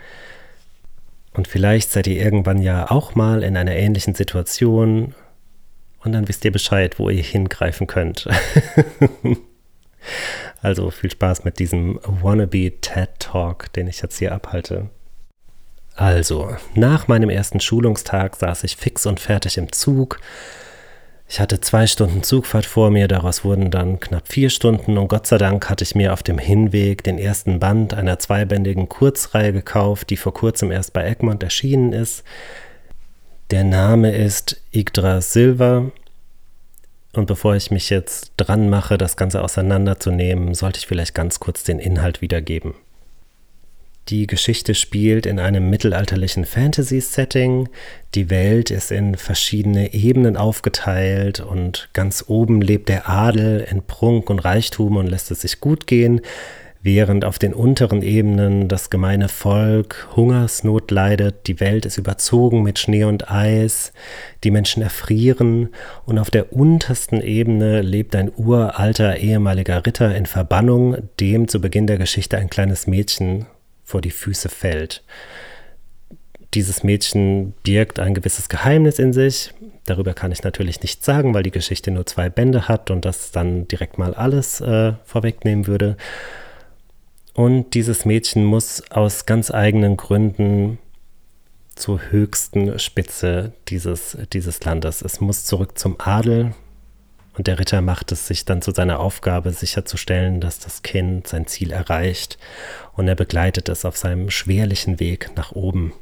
Und 1.34 1.46
vielleicht 1.46 1.92
seid 1.92 2.06
ihr 2.06 2.20
irgendwann 2.22 2.62
ja 2.62 2.90
auch 2.90 3.14
mal 3.14 3.42
in 3.42 3.56
einer 3.56 3.74
ähnlichen 3.74 4.14
Situation 4.14 5.14
und 6.02 6.12
dann 6.12 6.26
wisst 6.28 6.44
ihr 6.46 6.52
Bescheid, 6.52 6.98
wo 6.98 7.10
ihr 7.10 7.22
hingreifen 7.22 7.86
könnt. 7.86 8.26
also 10.62 10.90
viel 10.90 11.10
Spaß 11.10 11.44
mit 11.44 11.58
diesem 11.58 12.00
Wannabe 12.02 12.80
TED 12.80 13.10
Talk, 13.18 13.72
den 13.74 13.88
ich 13.88 14.00
jetzt 14.00 14.18
hier 14.18 14.32
abhalte. 14.32 14.88
Also, 15.96 16.56
nach 16.74 17.08
meinem 17.08 17.28
ersten 17.28 17.60
Schulungstag 17.60 18.36
saß 18.36 18.64
ich 18.64 18.76
fix 18.76 19.04
und 19.04 19.18
fertig 19.18 19.58
im 19.58 19.72
Zug, 19.72 20.20
ich 21.28 21.40
hatte 21.40 21.60
zwei 21.60 21.86
Stunden 21.86 22.22
Zugfahrt 22.22 22.66
vor 22.66 22.90
mir, 22.90 23.08
daraus 23.08 23.44
wurden 23.44 23.70
dann 23.70 23.98
knapp 23.98 24.28
vier 24.28 24.48
Stunden 24.48 24.96
und 24.96 25.08
Gott 25.08 25.26
sei 25.26 25.38
Dank 25.38 25.68
hatte 25.68 25.82
ich 25.82 25.94
mir 25.94 26.12
auf 26.12 26.22
dem 26.22 26.38
Hinweg 26.38 27.02
den 27.02 27.18
ersten 27.18 27.58
Band 27.58 27.94
einer 27.94 28.18
zweibändigen 28.18 28.88
Kurzreihe 28.88 29.52
gekauft, 29.52 30.10
die 30.10 30.16
vor 30.16 30.32
kurzem 30.32 30.70
erst 30.70 30.92
bei 30.92 31.04
Egmont 31.04 31.42
erschienen 31.42 31.92
ist. 31.92 32.22
Der 33.50 33.64
Name 33.64 34.14
ist 34.14 34.60
Yggdrasil 34.72 35.92
und 37.16 37.26
bevor 37.26 37.56
ich 37.56 37.70
mich 37.70 37.90
jetzt 37.90 38.32
dran 38.36 38.68
mache, 38.68 38.98
das 38.98 39.16
Ganze 39.16 39.42
auseinanderzunehmen, 39.42 40.54
sollte 40.54 40.78
ich 40.78 40.86
vielleicht 40.86 41.14
ganz 41.14 41.40
kurz 41.40 41.64
den 41.64 41.78
Inhalt 41.78 42.20
wiedergeben. 42.20 42.74
Die 44.08 44.28
Geschichte 44.28 44.76
spielt 44.76 45.26
in 45.26 45.40
einem 45.40 45.68
mittelalterlichen 45.68 46.44
Fantasy-Setting. 46.44 47.68
Die 48.14 48.30
Welt 48.30 48.70
ist 48.70 48.92
in 48.92 49.16
verschiedene 49.16 49.94
Ebenen 49.94 50.36
aufgeteilt 50.36 51.40
und 51.40 51.88
ganz 51.92 52.24
oben 52.28 52.60
lebt 52.60 52.88
der 52.88 53.08
Adel 53.08 53.66
in 53.68 53.82
Prunk 53.82 54.30
und 54.30 54.38
Reichtum 54.38 54.96
und 54.96 55.08
lässt 55.08 55.32
es 55.32 55.40
sich 55.40 55.58
gut 55.58 55.88
gehen, 55.88 56.20
während 56.82 57.24
auf 57.24 57.40
den 57.40 57.52
unteren 57.52 58.00
Ebenen 58.00 58.68
das 58.68 58.90
gemeine 58.90 59.28
Volk 59.28 60.06
Hungersnot 60.14 60.92
leidet, 60.92 61.48
die 61.48 61.58
Welt 61.58 61.84
ist 61.84 61.98
überzogen 61.98 62.62
mit 62.62 62.78
Schnee 62.78 63.02
und 63.02 63.28
Eis, 63.28 63.92
die 64.44 64.52
Menschen 64.52 64.84
erfrieren 64.84 65.70
und 66.04 66.20
auf 66.20 66.30
der 66.30 66.52
untersten 66.52 67.20
Ebene 67.20 67.82
lebt 67.82 68.14
ein 68.14 68.30
uralter 68.36 69.16
ehemaliger 69.16 69.84
Ritter 69.84 70.14
in 70.14 70.26
Verbannung, 70.26 70.96
dem 71.18 71.48
zu 71.48 71.60
Beginn 71.60 71.88
der 71.88 71.98
Geschichte 71.98 72.38
ein 72.38 72.50
kleines 72.50 72.86
Mädchen 72.86 73.46
vor 73.86 74.02
die 74.02 74.10
Füße 74.10 74.50
fällt. 74.50 75.02
Dieses 76.54 76.82
Mädchen 76.82 77.52
birgt 77.62 77.98
ein 77.98 78.14
gewisses 78.14 78.48
Geheimnis 78.48 78.98
in 78.98 79.12
sich. 79.12 79.54
Darüber 79.84 80.12
kann 80.12 80.32
ich 80.32 80.42
natürlich 80.42 80.82
nichts 80.82 81.06
sagen, 81.06 81.32
weil 81.32 81.42
die 81.42 81.50
Geschichte 81.50 81.90
nur 81.90 82.04
zwei 82.04 82.28
Bände 82.28 82.68
hat 82.68 82.90
und 82.90 83.04
das 83.04 83.30
dann 83.30 83.68
direkt 83.68 83.96
mal 83.96 84.12
alles 84.14 84.60
äh, 84.60 84.94
vorwegnehmen 85.04 85.66
würde. 85.66 85.96
Und 87.32 87.74
dieses 87.74 88.04
Mädchen 88.04 88.44
muss 88.44 88.82
aus 88.90 89.26
ganz 89.26 89.50
eigenen 89.50 89.96
Gründen 89.96 90.78
zur 91.74 92.00
höchsten 92.10 92.78
Spitze 92.78 93.52
dieses, 93.68 94.16
dieses 94.32 94.64
Landes. 94.64 95.02
Es 95.02 95.20
muss 95.20 95.44
zurück 95.44 95.78
zum 95.78 95.96
Adel, 96.00 96.54
und 97.36 97.46
der 97.46 97.58
Ritter 97.58 97.82
macht 97.82 98.12
es 98.12 98.26
sich 98.26 98.44
dann 98.44 98.62
zu 98.62 98.72
seiner 98.72 98.98
Aufgabe, 98.98 99.52
sicherzustellen, 99.52 100.40
dass 100.40 100.58
das 100.58 100.82
Kind 100.82 101.28
sein 101.28 101.46
Ziel 101.46 101.70
erreicht. 101.70 102.38
Und 102.94 103.08
er 103.08 103.14
begleitet 103.14 103.68
es 103.68 103.84
auf 103.84 103.96
seinem 103.96 104.30
schwerlichen 104.30 105.00
Weg 105.00 105.30
nach 105.36 105.52
oben. 105.52 105.92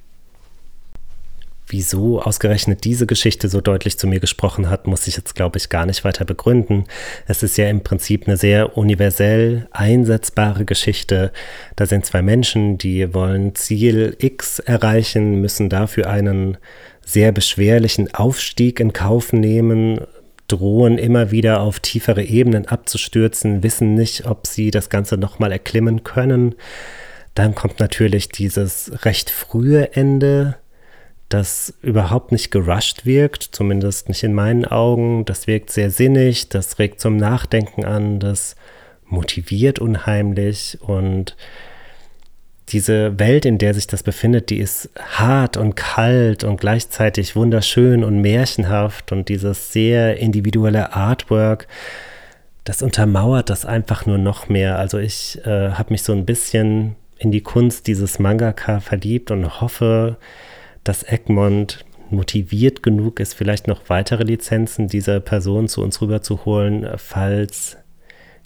Wieso 1.67 2.21
ausgerechnet 2.21 2.85
diese 2.85 3.07
Geschichte 3.07 3.49
so 3.49 3.61
deutlich 3.61 3.99
zu 3.99 4.07
mir 4.07 4.21
gesprochen 4.21 4.69
hat, 4.69 4.87
muss 4.87 5.07
ich 5.09 5.17
jetzt, 5.17 5.35
glaube 5.35 5.57
ich, 5.57 5.71
gar 5.71 5.87
nicht 5.87 6.05
weiter 6.05 6.25
begründen. 6.25 6.85
Es 7.27 7.43
ist 7.43 7.57
ja 7.57 7.69
im 7.69 7.83
Prinzip 7.83 8.29
eine 8.29 8.37
sehr 8.37 8.77
universell 8.77 9.67
einsetzbare 9.73 10.67
Geschichte. 10.67 11.33
Da 11.75 11.87
sind 11.87 12.05
zwei 12.05 12.21
Menschen, 12.21 12.77
die 12.77 13.13
wollen 13.15 13.55
Ziel 13.55 14.15
X 14.19 14.59
erreichen, 14.59 15.41
müssen 15.41 15.71
dafür 15.71 16.09
einen 16.11 16.59
sehr 17.05 17.33
beschwerlichen 17.33 18.15
Aufstieg 18.15 18.79
in 18.79 18.93
Kauf 18.93 19.33
nehmen, 19.33 20.01
drohen 20.49 20.99
immer 20.99 21.31
wieder 21.31 21.61
auf 21.61 21.81
tiefere 21.81 22.23
Ebenen 22.23 22.67
abzustürzen, 22.67 23.63
wissen 23.63 23.95
nicht, 23.95 24.27
ob 24.27 24.47
sie 24.47 24.71
das 24.71 24.91
Ganze 24.91 25.17
nochmal 25.17 25.53
erklimmen 25.53 26.05
können. 26.05 26.55
Dann 27.35 27.55
kommt 27.55 27.81
natürlich 27.81 28.29
dieses 28.29 29.05
recht 29.05 29.31
frühe 29.31 29.95
Ende, 29.95 30.57
das 31.29 31.75
überhaupt 31.83 32.31
nicht 32.31 32.51
gerusht 32.51 33.07
wirkt, 33.07 33.43
zumindest 33.43 34.09
nicht 34.09 34.23
in 34.23 34.35
meinen 34.35 34.65
Augen. 34.65 35.25
Das 35.25 35.47
wirkt 35.47 35.71
sehr 35.71 35.91
sinnig, 35.91 36.49
das 36.49 36.79
regt 36.79 37.01
zum 37.01 37.17
Nachdenken 37.17 37.85
an, 37.85 38.21
das 38.21 38.57
motiviert 39.07 39.79
unheimlich 39.79 40.79
und 40.81 41.37
diese 42.71 43.19
Welt, 43.19 43.45
in 43.45 43.59
der 43.59 43.75
sich 43.75 43.87
das 43.87 44.03
befindet, 44.03 44.51
die 44.51 44.59
ist 44.59 44.91
hart 44.99 45.57
und 45.57 45.77
kalt 45.77 46.45
und 46.45 46.61
gleichzeitig 46.61 47.37
wunderschön 47.37 48.03
und 48.03 48.21
märchenhaft 48.21 49.13
und 49.13 49.29
dieses 49.29 49.73
sehr 49.73 50.17
individuelle 50.17 50.95
Artwork, 50.95 51.69
das 52.65 52.81
untermauert 52.81 53.51
das 53.51 53.67
einfach 53.67 54.07
nur 54.07 54.17
noch 54.17 54.49
mehr. 54.49 54.79
Also 54.79 54.99
ich 54.99 55.45
äh, 55.45 55.71
habe 55.73 55.93
mich 55.93 56.03
so 56.03 56.13
ein 56.13 56.25
bisschen 56.25 56.97
in 57.19 57.31
die 57.31 57.43
Kunst 57.43 57.87
dieses 57.87 58.19
Mangaka 58.19 58.81
verliebt 58.81 59.31
und 59.31 59.61
hoffe, 59.61 60.17
dass 60.83 61.03
Egmont 61.03 61.85
motiviert 62.11 62.83
genug 62.83 63.21
ist, 63.21 63.35
vielleicht 63.35 63.69
noch 63.69 63.83
weitere 63.89 64.25
Lizenzen 64.25 64.89
dieser 64.89 65.21
Person 65.21 65.69
zu 65.69 65.83
uns 65.83 66.01
rüberzuholen, 66.01 66.87
falls 66.97 67.77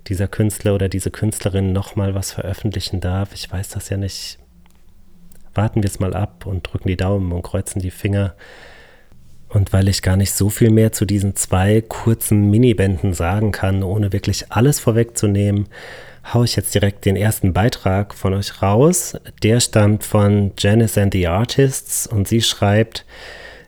dieser 0.06 0.28
Künstler 0.28 0.74
oder 0.74 0.88
diese 0.88 1.10
Künstlerin 1.10 1.72
nochmal 1.72 2.14
was 2.14 2.32
veröffentlichen 2.32 3.00
darf. 3.00 3.34
Ich 3.34 3.50
weiß 3.50 3.70
das 3.70 3.88
ja 3.88 3.96
nicht. 3.96 4.38
Warten 5.54 5.82
wir 5.82 5.90
es 5.90 5.98
mal 5.98 6.14
ab 6.14 6.46
und 6.46 6.62
drücken 6.62 6.88
die 6.88 6.96
Daumen 6.96 7.32
und 7.32 7.42
kreuzen 7.42 7.80
die 7.80 7.90
Finger. 7.90 8.34
Und 9.48 9.72
weil 9.72 9.88
ich 9.88 10.02
gar 10.02 10.16
nicht 10.16 10.32
so 10.32 10.50
viel 10.50 10.70
mehr 10.70 10.92
zu 10.92 11.04
diesen 11.04 11.34
zwei 11.34 11.80
kurzen 11.80 12.50
Minibänden 12.50 13.14
sagen 13.14 13.50
kann, 13.50 13.82
ohne 13.82 14.12
wirklich 14.12 14.52
alles 14.52 14.78
vorwegzunehmen, 14.78 15.68
haue 16.32 16.44
ich 16.44 16.56
jetzt 16.56 16.74
direkt 16.74 17.06
den 17.06 17.16
ersten 17.16 17.52
Beitrag 17.52 18.14
von 18.14 18.34
euch 18.34 18.60
raus. 18.60 19.16
Der 19.42 19.60
stammt 19.60 20.04
von 20.04 20.52
Janice 20.58 20.98
and 20.98 21.14
the 21.14 21.26
Artists 21.26 22.06
und 22.06 22.28
sie 22.28 22.42
schreibt, 22.42 23.06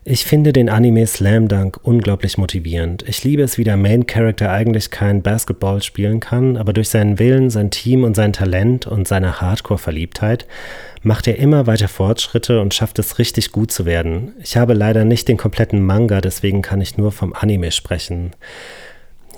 ich 0.03 0.25
finde 0.25 0.51
den 0.51 0.67
Anime 0.67 1.05
Slam 1.05 1.47
Dunk 1.47 1.79
unglaublich 1.83 2.39
motivierend. 2.39 3.07
Ich 3.07 3.23
liebe 3.23 3.43
es, 3.43 3.59
wie 3.59 3.63
der 3.63 3.77
Main 3.77 4.07
Character 4.07 4.51
eigentlich 4.51 4.89
kein 4.89 5.21
Basketball 5.21 5.83
spielen 5.83 6.19
kann, 6.19 6.57
aber 6.57 6.73
durch 6.73 6.89
seinen 6.89 7.19
Willen, 7.19 7.51
sein 7.51 7.69
Team 7.69 8.03
und 8.03 8.15
sein 8.15 8.33
Talent 8.33 8.87
und 8.87 9.07
seine 9.07 9.41
Hardcore-Verliebtheit 9.41 10.47
macht 11.03 11.27
er 11.27 11.37
immer 11.37 11.67
weiter 11.67 11.87
Fortschritte 11.87 12.61
und 12.61 12.73
schafft 12.73 12.97
es 12.97 13.19
richtig 13.19 13.51
gut 13.51 13.71
zu 13.71 13.85
werden. 13.85 14.33
Ich 14.41 14.57
habe 14.57 14.73
leider 14.73 15.05
nicht 15.05 15.27
den 15.27 15.37
kompletten 15.37 15.83
Manga, 15.85 16.19
deswegen 16.19 16.63
kann 16.63 16.81
ich 16.81 16.97
nur 16.97 17.11
vom 17.11 17.33
Anime 17.33 17.71
sprechen. 17.71 18.31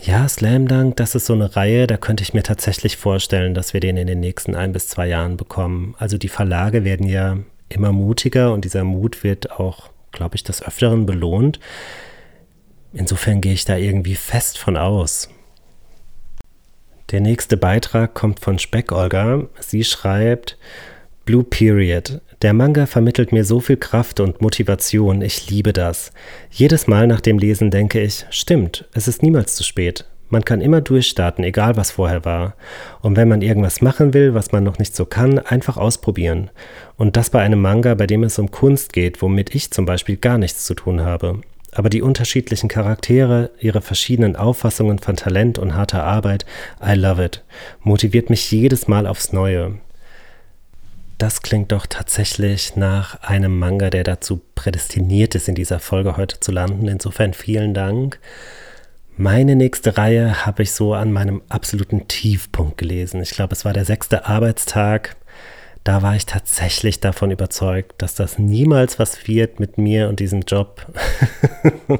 Ja, 0.01 0.27
Slam 0.29 0.69
Dunk, 0.69 0.95
das 0.95 1.13
ist 1.13 1.25
so 1.25 1.33
eine 1.33 1.57
Reihe, 1.57 1.87
da 1.87 1.97
könnte 1.97 2.23
ich 2.23 2.33
mir 2.33 2.43
tatsächlich 2.43 2.95
vorstellen, 2.95 3.53
dass 3.53 3.73
wir 3.73 3.81
den 3.81 3.97
in 3.97 4.07
den 4.07 4.21
nächsten 4.21 4.55
ein 4.55 4.71
bis 4.71 4.87
zwei 4.87 5.07
Jahren 5.07 5.35
bekommen. 5.35 5.95
Also 5.97 6.17
die 6.17 6.29
Verlage 6.29 6.85
werden 6.85 7.07
ja 7.07 7.37
immer 7.67 7.91
mutiger 7.91 8.53
und 8.53 8.63
dieser 8.63 8.85
Mut 8.85 9.25
wird 9.25 9.51
auch 9.59 9.92
glaube 10.13 10.35
ich, 10.35 10.43
des 10.43 10.63
Öfteren 10.63 11.05
belohnt. 11.05 11.59
Insofern 12.93 13.41
gehe 13.41 13.53
ich 13.53 13.65
da 13.65 13.75
irgendwie 13.75 14.15
fest 14.15 14.57
von 14.57 14.77
aus. 14.77 15.29
Der 17.11 17.19
nächste 17.19 17.57
Beitrag 17.57 18.13
kommt 18.13 18.39
von 18.39 18.57
Speck-Olga. 18.57 19.47
Sie 19.59 19.83
schreibt, 19.83 20.57
Blue 21.25 21.43
Period. 21.43 22.21
Der 22.41 22.53
Manga 22.53 22.85
vermittelt 22.85 23.31
mir 23.31 23.45
so 23.45 23.59
viel 23.59 23.77
Kraft 23.77 24.19
und 24.19 24.41
Motivation. 24.41 25.21
Ich 25.21 25.49
liebe 25.49 25.73
das. 25.73 26.11
Jedes 26.51 26.87
Mal 26.87 27.07
nach 27.07 27.21
dem 27.21 27.37
Lesen 27.37 27.71
denke 27.71 28.01
ich, 28.01 28.25
stimmt, 28.29 28.85
es 28.93 29.07
ist 29.07 29.23
niemals 29.23 29.55
zu 29.55 29.63
spät. 29.63 30.05
Man 30.33 30.43
kann 30.43 30.61
immer 30.61 30.81
durchstarten, 30.81 31.43
egal 31.43 31.77
was 31.77 31.91
vorher 31.91 32.25
war. 32.25 32.55
Und 33.01 33.17
wenn 33.17 33.27
man 33.27 33.43
irgendwas 33.43 33.83
machen 33.83 34.15
will, 34.15 34.33
was 34.33 34.51
man 34.51 34.63
noch 34.63 34.79
nicht 34.79 34.95
so 34.95 35.05
kann, 35.05 35.37
einfach 35.37 35.77
ausprobieren. 35.77 36.49
Und 36.97 37.17
das 37.17 37.29
bei 37.29 37.39
einem 37.41 37.61
Manga, 37.61 37.93
bei 37.93 38.07
dem 38.07 38.23
es 38.23 38.39
um 38.39 38.49
Kunst 38.49 38.93
geht, 38.93 39.21
womit 39.21 39.53
ich 39.53 39.69
zum 39.69 39.85
Beispiel 39.85 40.17
gar 40.17 40.39
nichts 40.39 40.65
zu 40.65 40.73
tun 40.73 41.01
habe. 41.01 41.41
Aber 41.71 41.91
die 41.91 42.01
unterschiedlichen 42.01 42.67
Charaktere, 42.67 43.51
ihre 43.59 43.81
verschiedenen 43.81 44.35
Auffassungen 44.35 44.97
von 44.97 45.17
Talent 45.17 45.59
und 45.59 45.75
harter 45.75 46.03
Arbeit, 46.03 46.47
I 46.83 46.95
love 46.95 47.23
it, 47.23 47.43
motiviert 47.83 48.31
mich 48.31 48.49
jedes 48.49 48.87
Mal 48.87 49.05
aufs 49.05 49.33
Neue. 49.33 49.75
Das 51.19 51.43
klingt 51.43 51.71
doch 51.71 51.85
tatsächlich 51.85 52.75
nach 52.75 53.21
einem 53.21 53.59
Manga, 53.59 53.91
der 53.91 54.03
dazu 54.03 54.41
prädestiniert 54.55 55.35
ist, 55.35 55.47
in 55.47 55.53
dieser 55.53 55.79
Folge 55.79 56.17
heute 56.17 56.39
zu 56.39 56.51
landen. 56.51 56.87
Insofern 56.87 57.35
vielen 57.35 57.75
Dank. 57.75 58.19
Meine 59.15 59.55
nächste 59.55 59.95
Reihe 59.95 60.43
habe 60.43 60.63
ich 60.63 60.71
so 60.71 60.95
an 60.95 61.11
meinem 61.11 61.43
absoluten 61.47 62.07
Tiefpunkt 62.07 62.79
gelesen. 62.79 63.21
Ich 63.21 63.29
glaube, 63.29 63.53
es 63.53 63.63
war 63.63 63.71
der 63.71 63.85
sechste 63.85 64.25
Arbeitstag. 64.25 65.15
Da 65.83 66.01
war 66.01 66.15
ich 66.15 66.25
tatsächlich 66.25 66.99
davon 66.99 67.29
überzeugt, 67.29 68.01
dass 68.01 68.15
das 68.15 68.39
niemals 68.39 68.97
was 68.97 69.27
wird 69.27 69.59
mit 69.59 69.77
mir 69.77 70.09
und 70.09 70.19
diesem 70.19 70.41
Job. 70.41 70.87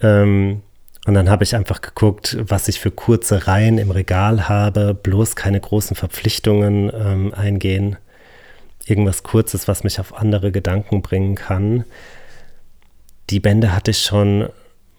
ähm, 0.00 0.62
und 1.06 1.14
dann 1.14 1.30
habe 1.30 1.44
ich 1.44 1.54
einfach 1.54 1.80
geguckt, 1.80 2.36
was 2.40 2.66
ich 2.66 2.80
für 2.80 2.90
kurze 2.90 3.46
Reihen 3.46 3.78
im 3.78 3.92
Regal 3.92 4.48
habe, 4.48 4.94
bloß 4.94 5.36
keine 5.36 5.60
großen 5.60 5.94
Verpflichtungen 5.94 6.90
ähm, 6.92 7.32
eingehen. 7.34 7.96
Irgendwas 8.84 9.22
Kurzes, 9.22 9.68
was 9.68 9.84
mich 9.84 10.00
auf 10.00 10.12
andere 10.12 10.50
Gedanken 10.50 11.02
bringen 11.02 11.36
kann. 11.36 11.84
Die 13.30 13.38
Bände 13.38 13.72
hatte 13.72 13.92
ich 13.92 13.98
schon 13.98 14.48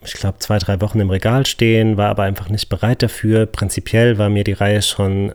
ich 0.03 0.13
glaube, 0.13 0.39
zwei, 0.39 0.57
drei 0.59 0.79
Wochen 0.81 0.99
im 0.99 1.09
Regal 1.09 1.45
stehen, 1.45 1.97
war 1.97 2.09
aber 2.09 2.23
einfach 2.23 2.49
nicht 2.49 2.69
bereit 2.69 3.03
dafür. 3.03 3.45
Prinzipiell 3.45 4.17
war 4.17 4.29
mir 4.29 4.43
die 4.43 4.53
Reihe 4.53 4.81
schon 4.81 5.33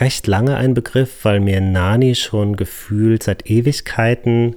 recht 0.00 0.26
lange 0.26 0.56
ein 0.56 0.74
Begriff, 0.74 1.24
weil 1.24 1.40
mir 1.40 1.60
Nani 1.60 2.14
schon 2.14 2.56
gefühlt 2.56 3.22
seit 3.22 3.48
Ewigkeiten 3.48 4.56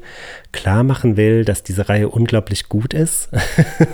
klar 0.52 0.84
machen 0.84 1.18
will, 1.18 1.46
dass 1.46 1.64
diese 1.64 1.90
Reihe 1.90 2.10
unglaublich 2.10 2.70
gut 2.70 2.94
ist. 2.94 3.30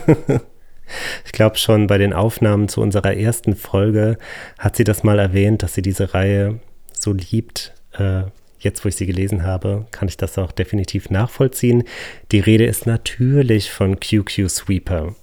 ich 1.26 1.32
glaube 1.32 1.58
schon 1.58 1.88
bei 1.88 1.98
den 1.98 2.14
Aufnahmen 2.14 2.70
zu 2.70 2.82
unserer 2.82 3.16
ersten 3.16 3.56
Folge 3.56 4.18
hat 4.58 4.76
sie 4.76 4.84
das 4.84 5.04
mal 5.04 5.20
erwähnt, 5.20 5.64
dass 5.64 5.74
sie 5.74 5.82
diese 5.82 6.14
Reihe 6.14 6.60
so 6.98 7.14
liebt. 7.14 7.74
Äh, 7.98 8.24
jetzt, 8.60 8.86
wo 8.86 8.90
ich 8.90 8.96
sie 8.96 9.06
gelesen 9.06 9.44
habe, 9.44 9.86
kann 9.92 10.08
ich 10.08 10.16
das 10.16 10.38
auch 10.38 10.54
definitiv 10.54 11.10
nachvollziehen. 11.10 11.84
Die 12.32 12.40
Rede 12.40 12.66
ist 12.66 12.86
natürlich 12.86 13.72
von 13.72 14.00
QQ 14.00 14.50
Sweeper. 14.50 15.16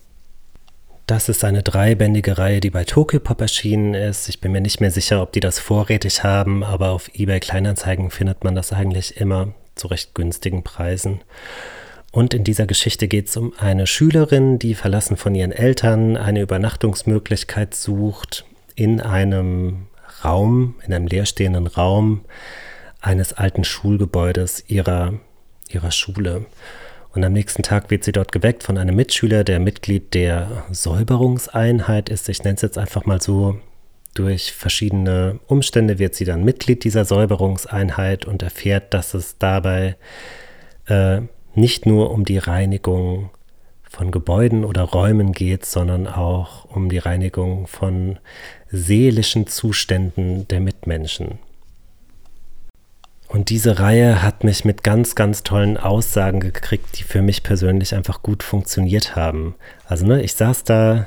Das 1.10 1.28
ist 1.28 1.42
eine 1.42 1.64
dreibändige 1.64 2.38
Reihe, 2.38 2.60
die 2.60 2.70
bei 2.70 2.84
Tokyopop 2.84 3.40
erschienen 3.40 3.94
ist. 3.94 4.28
Ich 4.28 4.40
bin 4.40 4.52
mir 4.52 4.60
nicht 4.60 4.80
mehr 4.80 4.92
sicher, 4.92 5.20
ob 5.20 5.32
die 5.32 5.40
das 5.40 5.58
vorrätig 5.58 6.22
haben, 6.22 6.62
aber 6.62 6.90
auf 6.90 7.10
eBay 7.12 7.40
Kleinanzeigen 7.40 8.12
findet 8.12 8.44
man 8.44 8.54
das 8.54 8.72
eigentlich 8.72 9.20
immer 9.20 9.52
zu 9.74 9.88
recht 9.88 10.14
günstigen 10.14 10.62
Preisen. 10.62 11.20
Und 12.12 12.32
in 12.32 12.44
dieser 12.44 12.64
Geschichte 12.64 13.08
geht 13.08 13.28
es 13.28 13.36
um 13.36 13.52
eine 13.58 13.88
Schülerin, 13.88 14.60
die 14.60 14.76
verlassen 14.76 15.16
von 15.16 15.34
ihren 15.34 15.50
Eltern 15.50 16.16
eine 16.16 16.42
Übernachtungsmöglichkeit 16.42 17.74
sucht 17.74 18.44
in 18.76 19.00
einem 19.00 19.88
Raum, 20.24 20.76
in 20.86 20.94
einem 20.94 21.08
leerstehenden 21.08 21.66
Raum 21.66 22.24
eines 23.00 23.32
alten 23.32 23.64
Schulgebäudes 23.64 24.62
ihrer, 24.68 25.14
ihrer 25.70 25.90
Schule. 25.90 26.46
Und 27.12 27.24
am 27.24 27.32
nächsten 27.32 27.62
Tag 27.62 27.90
wird 27.90 28.04
sie 28.04 28.12
dort 28.12 28.30
geweckt 28.30 28.62
von 28.62 28.78
einem 28.78 28.94
Mitschüler, 28.94 29.42
der 29.42 29.58
Mitglied 29.58 30.14
der 30.14 30.64
Säuberungseinheit 30.70 32.08
ist. 32.08 32.28
Ich 32.28 32.44
nenne 32.44 32.54
es 32.54 32.62
jetzt 32.62 32.78
einfach 32.78 33.04
mal 33.04 33.20
so. 33.20 33.58
Durch 34.14 34.52
verschiedene 34.52 35.38
Umstände 35.46 35.98
wird 35.98 36.14
sie 36.14 36.24
dann 36.24 36.44
Mitglied 36.44 36.82
dieser 36.82 37.04
Säuberungseinheit 37.04 38.26
und 38.26 38.42
erfährt, 38.42 38.92
dass 38.92 39.14
es 39.14 39.38
dabei 39.38 39.96
äh, 40.86 41.20
nicht 41.54 41.86
nur 41.86 42.10
um 42.10 42.24
die 42.24 42.38
Reinigung 42.38 43.30
von 43.88 44.12
Gebäuden 44.12 44.64
oder 44.64 44.82
Räumen 44.82 45.32
geht, 45.32 45.64
sondern 45.64 46.06
auch 46.06 46.64
um 46.64 46.88
die 46.88 46.98
Reinigung 46.98 47.66
von 47.66 48.18
seelischen 48.70 49.48
Zuständen 49.48 50.46
der 50.48 50.60
Mitmenschen. 50.60 51.40
Und 53.30 53.48
diese 53.48 53.78
Reihe 53.78 54.24
hat 54.24 54.42
mich 54.42 54.64
mit 54.64 54.82
ganz, 54.82 55.14
ganz 55.14 55.44
tollen 55.44 55.76
Aussagen 55.76 56.40
gekriegt, 56.40 56.98
die 56.98 57.04
für 57.04 57.22
mich 57.22 57.44
persönlich 57.44 57.94
einfach 57.94 58.22
gut 58.22 58.42
funktioniert 58.42 59.14
haben. 59.14 59.54
Also, 59.86 60.04
ne, 60.04 60.20
ich 60.20 60.34
saß 60.34 60.64
da 60.64 61.06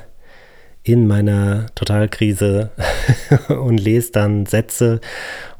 in 0.82 1.06
meiner 1.06 1.66
Totalkrise 1.74 2.70
und 3.48 3.76
lese 3.76 4.12
dann 4.12 4.46
Sätze. 4.46 5.02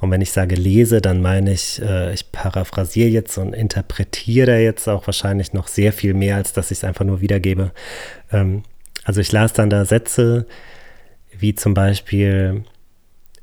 Und 0.00 0.10
wenn 0.10 0.22
ich 0.22 0.32
sage 0.32 0.54
lese, 0.54 1.02
dann 1.02 1.20
meine 1.20 1.52
ich, 1.52 1.82
äh, 1.82 2.14
ich 2.14 2.32
paraphrasiere 2.32 3.10
jetzt 3.10 3.36
und 3.36 3.52
interpretiere 3.52 4.58
jetzt 4.58 4.88
auch 4.88 5.06
wahrscheinlich 5.06 5.52
noch 5.52 5.68
sehr 5.68 5.92
viel 5.92 6.14
mehr, 6.14 6.36
als 6.36 6.54
dass 6.54 6.70
ich 6.70 6.78
es 6.78 6.84
einfach 6.84 7.04
nur 7.04 7.20
wiedergebe. 7.20 7.72
Ähm, 8.32 8.62
also 9.04 9.20
ich 9.20 9.32
las 9.32 9.52
dann 9.52 9.68
da 9.68 9.84
Sätze 9.84 10.46
wie 11.38 11.54
zum 11.54 11.74
Beispiel, 11.74 12.64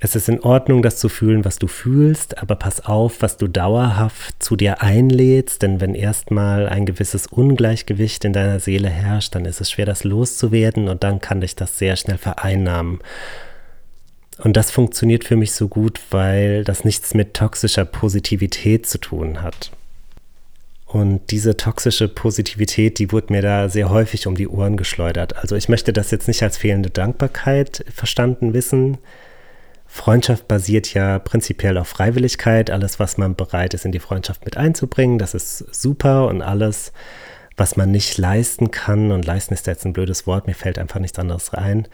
es 0.03 0.15
ist 0.15 0.27
in 0.27 0.39
Ordnung, 0.41 0.81
das 0.81 0.97
zu 0.97 1.09
fühlen, 1.09 1.45
was 1.45 1.59
du 1.59 1.67
fühlst, 1.67 2.39
aber 2.39 2.55
pass 2.55 2.83
auf, 2.83 3.21
was 3.21 3.37
du 3.37 3.47
dauerhaft 3.47 4.41
zu 4.41 4.55
dir 4.55 4.81
einlädst, 4.81 5.61
denn 5.61 5.79
wenn 5.79 5.93
erstmal 5.93 6.67
ein 6.67 6.87
gewisses 6.87 7.27
Ungleichgewicht 7.27 8.25
in 8.25 8.33
deiner 8.33 8.59
Seele 8.59 8.89
herrscht, 8.89 9.35
dann 9.35 9.45
ist 9.45 9.61
es 9.61 9.69
schwer, 9.69 9.85
das 9.85 10.03
loszuwerden 10.03 10.87
und 10.87 11.03
dann 11.03 11.21
kann 11.21 11.41
dich 11.41 11.55
das 11.55 11.77
sehr 11.77 11.95
schnell 11.97 12.17
vereinnahmen. 12.17 12.99
Und 14.39 14.57
das 14.57 14.71
funktioniert 14.71 15.23
für 15.23 15.35
mich 15.35 15.51
so 15.51 15.67
gut, 15.67 16.01
weil 16.09 16.63
das 16.63 16.83
nichts 16.83 17.13
mit 17.13 17.35
toxischer 17.35 17.85
Positivität 17.85 18.87
zu 18.87 18.97
tun 18.97 19.43
hat. 19.43 19.69
Und 20.87 21.29
diese 21.29 21.57
toxische 21.57 22.07
Positivität, 22.07 22.97
die 22.97 23.11
wurde 23.11 23.31
mir 23.31 23.43
da 23.43 23.69
sehr 23.69 23.91
häufig 23.91 24.25
um 24.25 24.33
die 24.33 24.47
Ohren 24.47 24.77
geschleudert. 24.77 25.37
Also 25.37 25.55
ich 25.55 25.69
möchte 25.69 25.93
das 25.93 26.09
jetzt 26.09 26.27
nicht 26.27 26.41
als 26.41 26.57
fehlende 26.57 26.89
Dankbarkeit 26.89 27.85
verstanden 27.93 28.55
wissen, 28.55 28.97
Freundschaft 29.93 30.47
basiert 30.47 30.93
ja 30.93 31.19
prinzipiell 31.19 31.77
auf 31.77 31.89
Freiwilligkeit. 31.89 32.71
Alles, 32.71 32.97
was 32.97 33.17
man 33.17 33.35
bereit 33.35 33.73
ist, 33.73 33.83
in 33.83 33.91
die 33.91 33.99
Freundschaft 33.99 34.45
mit 34.45 34.55
einzubringen, 34.55 35.19
das 35.19 35.33
ist 35.33 35.57
super. 35.75 36.27
Und 36.27 36.41
alles, 36.41 36.93
was 37.57 37.75
man 37.75 37.91
nicht 37.91 38.17
leisten 38.17 38.71
kann, 38.71 39.11
und 39.11 39.25
leisten 39.25 39.53
ist 39.53 39.67
jetzt 39.67 39.85
ein 39.85 39.91
blödes 39.91 40.25
Wort, 40.25 40.47
mir 40.47 40.55
fällt 40.55 40.79
einfach 40.79 41.01
nichts 41.01 41.19
anderes 41.19 41.53
rein, 41.53 41.89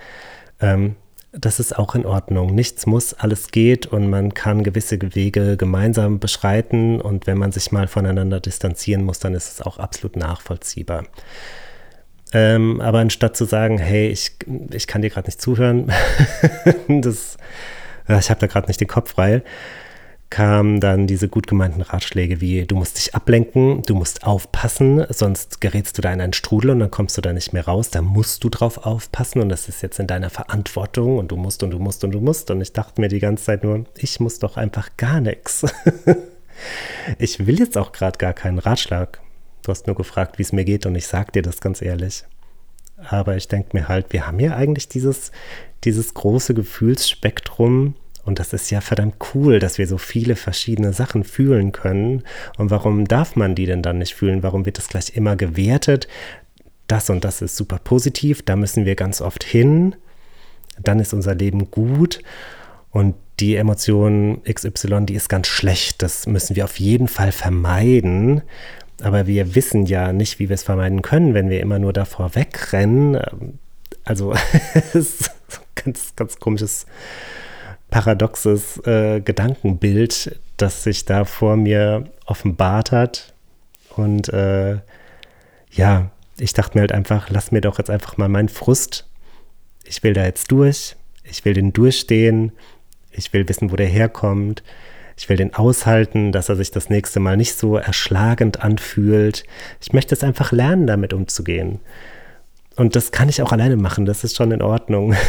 ähm, 0.62 0.96
das 1.32 1.60
ist 1.60 1.77
auch 1.77 1.96
in 1.96 2.06
Ordnung. 2.06 2.54
Nichts 2.54 2.86
muss, 2.86 3.16
alles 3.16 3.50
geht 3.50 3.88
und 3.88 4.12
man 4.12 4.36
kann 4.36 4.63
gewisse 4.63 5.00
Wege 5.16 5.58
gemeinsam 5.58 6.20
beschreiten. 6.20 7.01
Und 7.01 7.25
wenn 7.25 7.39
man 7.39 7.51
sich 7.51 7.72
mal 7.72 7.88
voneinander 7.88 8.39
distanzieren 8.39 9.04
muss, 9.04 9.18
dann 9.18 9.34
ist 9.34 9.51
es 9.51 9.62
auch 9.62 9.80
absolut 9.80 10.18
nachvollziehbar. 10.18 11.06
Ähm, 12.32 12.80
aber 12.80 13.00
anstatt 13.00 13.36
zu 13.36 13.46
sagen, 13.46 13.80
hey, 13.80 14.10
ich, 14.10 14.34
ich 14.72 14.86
kann 14.86 15.01
dir 15.01 15.10
gerade 15.10 15.27
nicht 15.27 15.42
zuhören, 15.42 15.92
das, 16.88 17.38
ich 18.08 18.30
habe 18.30 18.40
da 18.40 18.48
gerade 18.48 18.68
nicht 18.68 18.80
den 18.80 18.88
Kopf 18.88 19.12
frei, 19.14 19.44
kamen 20.30 20.82
dann 20.82 21.08
diese 21.08 21.30
gut 21.30 21.48
gemeinten 21.48 21.82
Ratschläge 21.82 22.42
wie, 22.42 22.66
du 22.66 22.76
musst 22.76 22.98
dich 22.98 23.16
ablenken, 23.16 23.82
du 23.84 23.96
musst 23.96 24.26
aufpassen, 24.26 25.06
sonst 25.10 25.62
gerätst 25.62 25.98
du 25.98 26.02
da 26.02 26.12
in 26.12 26.22
einen 26.22 26.34
Strudel 26.34 26.72
und 26.72 26.80
dann 26.80 26.92
kommst 26.92 27.18
du 27.18 27.22
da 27.22 27.32
nicht 27.32 27.54
mehr 27.54 27.66
raus, 27.66 27.92
da 27.92 28.02
musst 28.02 28.44
du 28.44 28.50
drauf 28.50 28.86
aufpassen 28.86 29.42
und 29.42 29.50
das 29.50 29.70
ist 29.70 29.82
jetzt 29.82 30.00
in 30.00 30.08
deiner 30.08 30.30
Verantwortung 30.30 31.18
und 31.18 31.32
du 31.32 31.38
musst 31.38 31.64
und 31.64 31.72
du 31.72 31.80
musst 31.80 32.04
und 32.04 32.12
du 32.12 32.20
musst 32.20 32.52
und 32.52 32.62
ich 32.62 32.74
dachte 32.74 33.00
mir 33.00 33.08
die 33.08 33.20
ganze 33.20 33.46
Zeit 33.46 33.64
nur, 33.64 33.86
ich 33.96 34.20
muss 34.20 34.40
doch 34.40 34.58
einfach 34.58 34.90
gar 34.98 35.22
nichts. 35.22 35.66
Ich 37.20 37.46
will 37.46 37.60
jetzt 37.60 37.78
auch 37.78 37.92
gerade 37.92 38.18
gar 38.18 38.34
keinen 38.34 38.60
Ratschlag. 38.60 39.22
Du 39.64 39.72
hast 39.72 39.88
nur 39.88 39.96
gefragt, 39.96 40.38
wie 40.38 40.44
es 40.44 40.54
mir 40.54 40.66
geht 40.66 40.86
und 40.86 40.96
ich 40.96 41.08
sag 41.08 41.34
dir 41.34 41.42
das 41.42 41.62
ganz 41.62 41.82
ehrlich. 41.82 42.24
Aber 42.98 43.38
ich 43.38 43.48
denke 43.48 43.77
mir 43.77 43.88
halt, 43.88 44.12
wir 44.12 44.27
haben 44.27 44.39
ja 44.39 44.56
eigentlich 44.56 44.89
dieses, 44.89 45.32
dieses 45.84 46.13
große 46.13 46.54
Gefühlsspektrum, 46.54 47.96
und 48.27 48.39
das 48.39 48.51
ist 48.51 48.70
ja 48.72 48.82
verdammt 48.82 49.16
cool, 49.34 49.60
dass 49.60 49.77
wir 49.77 49.88
so 49.88 49.98
viele 49.98 50.36
verschiedene 50.36 50.92
Sachen 50.92 51.24
fühlen 51.24 51.72
können. 51.72 52.24
Und 52.58 52.72
warum 52.72 53.08
darf 53.08 53.38
man 53.38 53.56
die 53.56 53.66
denn 53.66 53.82
dann 53.82 54.00
nicht 54.00 54.16
fühlen? 54.16 54.44
Warum 54.44 54.66
wird 54.66 54.77
das 54.77 54.89
gleich 54.89 55.16
immer 55.16 55.38
gewertet? 55.38 56.10
Das 56.88 57.10
und 57.10 57.24
das 57.24 57.42
ist 57.42 57.56
super 57.56 57.80
positiv, 57.82 58.42
da 58.42 58.58
müssen 58.58 58.86
wir 58.86 58.96
ganz 58.96 59.22
oft 59.22 59.46
hin. 59.46 59.96
Dann 60.77 61.00
ist 61.00 61.13
unser 61.13 61.36
Leben 61.36 61.72
gut. 61.72 62.20
Und 62.92 63.16
die 63.39 63.56
Emotion 63.56 64.42
XY, 64.44 65.06
die 65.06 65.16
ist 65.16 65.30
ganz 65.30 65.48
schlecht. 65.48 66.01
Das 66.01 66.27
müssen 66.27 66.58
wir 66.58 66.66
auf 66.66 66.80
jeden 66.82 67.08
Fall 67.08 67.32
vermeiden. 67.32 68.42
Aber 69.01 69.27
wir 69.27 69.56
wissen 69.56 69.86
ja 69.86 70.12
nicht, 70.12 70.39
wie 70.39 70.50
wir 70.50 70.56
es 70.56 70.63
vermeiden 70.63 71.01
können, 71.01 71.34
wenn 71.34 71.50
wir 71.50 71.62
immer 71.62 71.80
nur 71.80 71.94
davor 71.94 72.36
wegrennen. 72.36 73.20
Also, 74.04 74.34
es 74.74 74.96
ist 74.96 75.30
ein 75.30 75.84
ganz, 75.84 76.16
ganz 76.16 76.39
komisches 76.39 76.86
paradoxes 77.89 78.77
äh, 78.86 79.22
Gedankenbild, 79.22 80.39
das 80.58 80.84
sich 80.84 81.06
da 81.06 81.25
vor 81.25 81.56
mir 81.56 82.06
offenbart 82.25 82.92
hat. 82.92 83.34
Und 83.96 84.30
äh, 84.30 84.77
ja, 85.72 86.12
ich 86.38 86.54
dachte 86.54 86.77
mir 86.77 86.82
halt 86.82 86.92
einfach, 86.92 87.30
lass 87.30 87.51
mir 87.51 87.62
doch 87.62 87.77
jetzt 87.77 87.89
einfach 87.89 88.18
mal 88.18 88.30
meinen 88.30 88.50
Frust. 88.50 89.08
Ich 89.86 90.04
will 90.04 90.13
da 90.13 90.25
jetzt 90.25 90.51
durch. 90.51 90.96
Ich 91.24 91.46
will 91.46 91.54
den 91.54 91.74
durchstehen. 91.74 92.51
Ich 93.12 93.34
will 93.34 93.48
wissen, 93.48 93.72
wo 93.72 93.75
der 93.75 93.88
herkommt. 93.88 94.63
Ich 95.18 95.28
will 95.28 95.38
den 95.38 95.54
aushalten, 95.54 96.32
dass 96.32 96.48
er 96.48 96.56
sich 96.56 96.72
das 96.72 96.90
nächste 96.90 97.20
Mal 97.20 97.36
nicht 97.36 97.58
so 97.58 97.76
erschlagend 97.76 98.64
anfühlt. 98.64 99.44
Ich 99.82 99.92
möchte 99.92 100.16
es 100.16 100.24
einfach 100.24 100.52
lernen, 100.52 100.88
damit 100.88 101.12
umzugehen. 101.12 101.80
Und 102.76 102.96
das 102.96 103.12
kann 103.12 103.28
ich 103.28 103.42
auch 103.42 103.52
alleine 103.52 103.76
machen. 103.76 104.06
Das 104.06 104.24
ist 104.24 104.36
schon 104.38 104.52
in 104.52 104.62
Ordnung. 104.62 105.16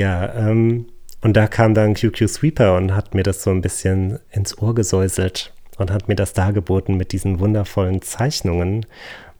Ja, 0.00 0.32
ähm, 0.34 0.86
und 1.20 1.36
da 1.36 1.46
kam 1.46 1.74
dann 1.74 1.94
QQ 1.94 2.28
Sweeper 2.28 2.76
und 2.76 2.94
hat 2.94 3.14
mir 3.14 3.22
das 3.22 3.42
so 3.42 3.50
ein 3.50 3.60
bisschen 3.60 4.18
ins 4.30 4.56
Ohr 4.58 4.74
gesäuselt 4.74 5.52
und 5.78 5.90
hat 5.90 6.08
mir 6.08 6.14
das 6.14 6.32
dargeboten 6.32 6.96
mit 6.96 7.12
diesen 7.12 7.40
wundervollen 7.40 8.00
Zeichnungen 8.00 8.86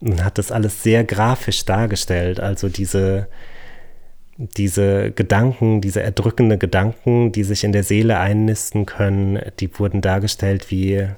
und 0.01 0.25
hat 0.25 0.39
das 0.39 0.53
alles 0.53 0.83
sehr 0.83 1.05
grafisch 1.05 1.65
dargestellt. 1.65 2.41
Also 2.41 2.69
diese, 2.69 3.29
diese 4.41 5.11
Gedanken, 5.11 5.83
diese 5.83 6.03
erdrückende 6.03 6.57
Gedanken, 6.57 7.31
die 7.31 7.45
sich 7.45 7.63
in 7.63 7.73
der 7.73 7.85
Seele 7.85 8.19
einnisten 8.19 8.87
können, 8.87 9.39
die 9.61 9.79
wurden 9.79 10.01
dargestellt 10.01 10.71
wie 10.71 11.09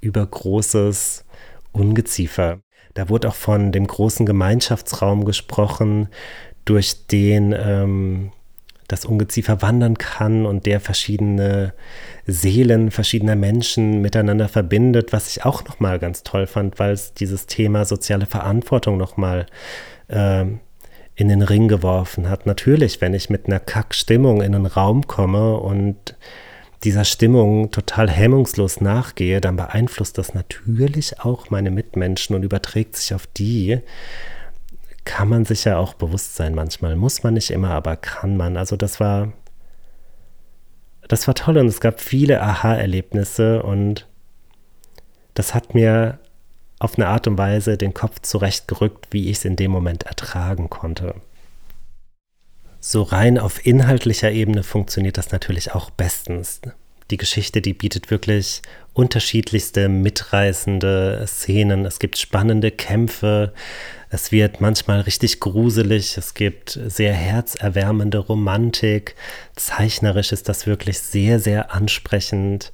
übergroßes 0.00 1.24
Ungeziefer. 1.72 2.60
Da 2.94 3.08
wurde 3.08 3.28
auch 3.28 3.34
von 3.34 3.72
dem 3.72 3.88
großen 3.88 4.24
Gemeinschaftsraum 4.24 5.24
gesprochen, 5.24 6.08
durch 6.64 7.06
den 7.06 7.52
ähm, 7.58 8.32
das 8.86 9.04
Ungeziefer 9.04 9.62
wandern 9.62 9.98
kann 9.98 10.46
und 10.46 10.66
der 10.66 10.80
verschiedene 10.80 11.74
Seelen 12.26 12.90
verschiedener 12.90 13.36
Menschen 13.36 14.00
miteinander 14.00 14.48
verbindet, 14.48 15.12
was 15.12 15.28
ich 15.28 15.44
auch 15.44 15.64
nochmal 15.64 15.98
ganz 15.98 16.22
toll 16.22 16.46
fand, 16.46 16.78
weil 16.78 16.92
es 16.92 17.14
dieses 17.14 17.46
Thema 17.46 17.84
soziale 17.84 18.26
Verantwortung 18.26 18.96
nochmal 18.96 19.46
äh, 20.08 20.44
in 21.14 21.28
den 21.28 21.42
Ring 21.42 21.68
geworfen 21.68 22.28
hat. 22.28 22.46
Natürlich, 22.46 23.00
wenn 23.00 23.14
ich 23.14 23.30
mit 23.30 23.46
einer 23.46 23.60
Kackstimmung 23.60 24.42
in 24.42 24.54
einen 24.54 24.66
Raum 24.66 25.06
komme 25.06 25.56
und 25.56 26.16
dieser 26.84 27.04
Stimmung 27.04 27.70
total 27.70 28.08
hemmungslos 28.08 28.80
nachgehe, 28.80 29.40
dann 29.40 29.56
beeinflusst 29.56 30.16
das 30.16 30.32
natürlich 30.32 31.20
auch 31.20 31.50
meine 31.50 31.70
Mitmenschen 31.70 32.34
und 32.34 32.42
überträgt 32.42 32.96
sich 32.96 33.12
auf 33.12 33.26
die 33.26 33.82
kann 35.04 35.28
man 35.28 35.44
sich 35.44 35.64
ja 35.64 35.78
auch 35.78 35.94
bewusst 35.94 36.36
sein 36.36 36.54
manchmal. 36.54 36.96
Muss 36.96 37.22
man 37.22 37.34
nicht 37.34 37.50
immer, 37.50 37.70
aber 37.70 37.96
kann 37.96 38.36
man. 38.36 38.56
Also 38.56 38.76
das 38.76 39.00
war, 39.00 39.32
das 41.08 41.26
war 41.26 41.34
toll 41.34 41.58
und 41.58 41.66
es 41.66 41.80
gab 41.80 42.00
viele 42.00 42.40
Aha-Erlebnisse 42.40 43.62
und 43.62 44.06
das 45.34 45.54
hat 45.54 45.74
mir 45.74 46.18
auf 46.80 46.96
eine 46.96 47.06
Art 47.06 47.28
und 47.28 47.38
Weise 47.38 47.76
den 47.76 47.94
Kopf 47.94 48.20
zurechtgerückt, 48.22 49.06
wie 49.12 49.30
ich 49.30 49.38
es 49.38 49.44
in 49.44 49.54
dem 49.54 49.70
Moment 49.70 50.04
ertragen 50.04 50.68
konnte. 50.68 51.14
So 52.80 53.02
rein 53.02 53.38
auf 53.38 53.64
inhaltlicher 53.64 54.32
Ebene 54.32 54.62
funktioniert 54.62 55.18
das 55.18 55.30
natürlich 55.30 55.72
auch 55.72 55.90
bestens. 55.90 56.62
Die 57.10 57.18
Geschichte, 57.18 57.60
die 57.60 57.74
bietet 57.74 58.10
wirklich 58.10 58.62
unterschiedlichste 58.94 59.88
mitreißende 59.88 61.24
Szenen. 61.26 61.84
Es 61.84 61.98
gibt 61.98 62.16
spannende 62.16 62.70
Kämpfe, 62.70 63.52
es 64.08 64.32
wird 64.32 64.62
manchmal 64.62 65.00
richtig 65.02 65.40
gruselig, 65.40 66.16
es 66.16 66.32
gibt 66.32 66.78
sehr 66.86 67.12
herzerwärmende 67.12 68.18
Romantik, 68.18 69.16
zeichnerisch 69.54 70.32
ist 70.32 70.48
das 70.48 70.66
wirklich 70.66 70.98
sehr, 71.00 71.40
sehr 71.40 71.74
ansprechend. 71.74 72.72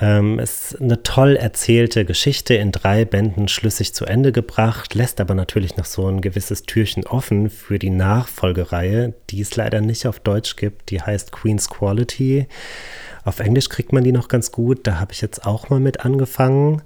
Ähm, 0.00 0.38
es 0.38 0.72
ist 0.72 0.80
eine 0.80 1.02
toll 1.02 1.34
erzählte 1.36 2.04
Geschichte 2.04 2.54
in 2.54 2.70
drei 2.70 3.04
Bänden 3.04 3.48
schlüssig 3.48 3.94
zu 3.94 4.04
Ende 4.04 4.30
gebracht, 4.30 4.94
lässt 4.94 5.20
aber 5.20 5.34
natürlich 5.34 5.76
noch 5.76 5.86
so 5.86 6.06
ein 6.06 6.20
gewisses 6.20 6.62
Türchen 6.62 7.04
offen 7.06 7.50
für 7.50 7.78
die 7.78 7.90
Nachfolgereihe, 7.90 9.14
die 9.30 9.40
es 9.40 9.56
leider 9.56 9.80
nicht 9.80 10.06
auf 10.06 10.20
Deutsch 10.20 10.56
gibt. 10.56 10.90
Die 10.90 11.02
heißt 11.02 11.32
Queen's 11.32 11.68
Quality. 11.68 12.46
Auf 13.24 13.40
Englisch 13.40 13.68
kriegt 13.68 13.92
man 13.92 14.04
die 14.04 14.12
noch 14.12 14.28
ganz 14.28 14.52
gut. 14.52 14.86
Da 14.86 15.00
habe 15.00 15.12
ich 15.12 15.20
jetzt 15.20 15.44
auch 15.44 15.68
mal 15.68 15.80
mit 15.80 16.04
angefangen. 16.04 16.82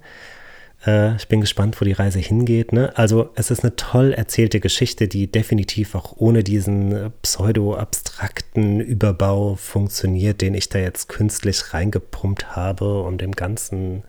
Äh, 0.87 1.17
ich 1.17 1.29
bin 1.29 1.41
gespannt, 1.41 1.81
wo 1.81 1.85
die 1.85 1.93
Reise 1.93 2.19
hingeht. 2.19 2.73
Ne? 2.73 2.93
Also 2.97 3.31
es 3.35 3.51
ist 3.51 3.63
eine 3.63 3.77
toll 3.77 4.13
erzählte 4.13 4.61
Geschichte, 4.61 5.09
die 5.09 5.31
definitiv 5.31 5.95
auch 5.95 6.15
ohne 6.17 6.45
diesen 6.45 6.93
äh, 6.93 7.11
pseudo-abstrakten 7.23 8.81
Überbau 8.81 9.55
funktioniert, 9.57 10.41
den 10.41 10.55
ich 10.55 10.69
da 10.69 10.79
jetzt 10.79 11.09
künstlich 11.09 11.73
reingepumpt 11.73 12.57
habe, 12.57 13.03
um 13.03 13.19
dem 13.19 13.33
Ganzen 13.33 14.03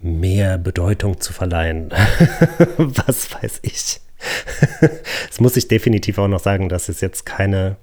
mehr 0.00 0.58
Bedeutung 0.58 1.20
zu 1.20 1.32
verleihen. 1.32 1.90
Was 2.76 3.32
weiß 3.32 3.60
ich. 3.62 4.00
Es 5.30 5.40
muss 5.40 5.56
ich 5.56 5.66
definitiv 5.66 6.18
auch 6.18 6.28
noch 6.28 6.40
sagen, 6.40 6.68
dass 6.68 6.88
es 6.88 7.00
jetzt 7.00 7.26
keine 7.26 7.76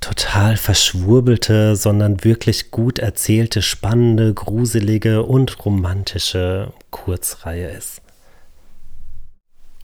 total 0.00 0.56
verschwurbelte, 0.56 1.76
sondern 1.76 2.24
wirklich 2.24 2.70
gut 2.70 2.98
erzählte, 2.98 3.62
spannende, 3.62 4.32
gruselige 4.32 5.24
und 5.24 5.64
romantische 5.64 6.72
Kurzreihe 6.90 7.68
ist. 7.70 8.02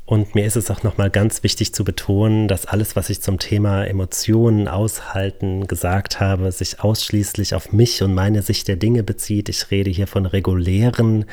Und 0.06 0.34
mir 0.34 0.44
ist 0.44 0.56
es 0.56 0.70
auch 0.70 0.82
nochmal 0.82 1.08
ganz 1.08 1.42
wichtig 1.42 1.74
zu 1.74 1.82
betonen, 1.82 2.46
dass 2.46 2.66
alles, 2.66 2.94
was 2.94 3.08
ich 3.08 3.22
zum 3.22 3.38
Thema 3.38 3.84
Emotionen 3.84 4.68
aushalten 4.68 5.66
gesagt 5.66 6.20
habe, 6.20 6.52
sich 6.52 6.80
ausschließlich 6.80 7.54
auf 7.54 7.72
mich 7.72 8.02
und 8.02 8.12
meine 8.12 8.42
Sicht 8.42 8.68
der 8.68 8.76
Dinge 8.76 9.02
bezieht. 9.02 9.48
Ich 9.48 9.70
rede 9.70 9.90
hier 9.90 10.06
von 10.06 10.26
regulären 10.26 11.24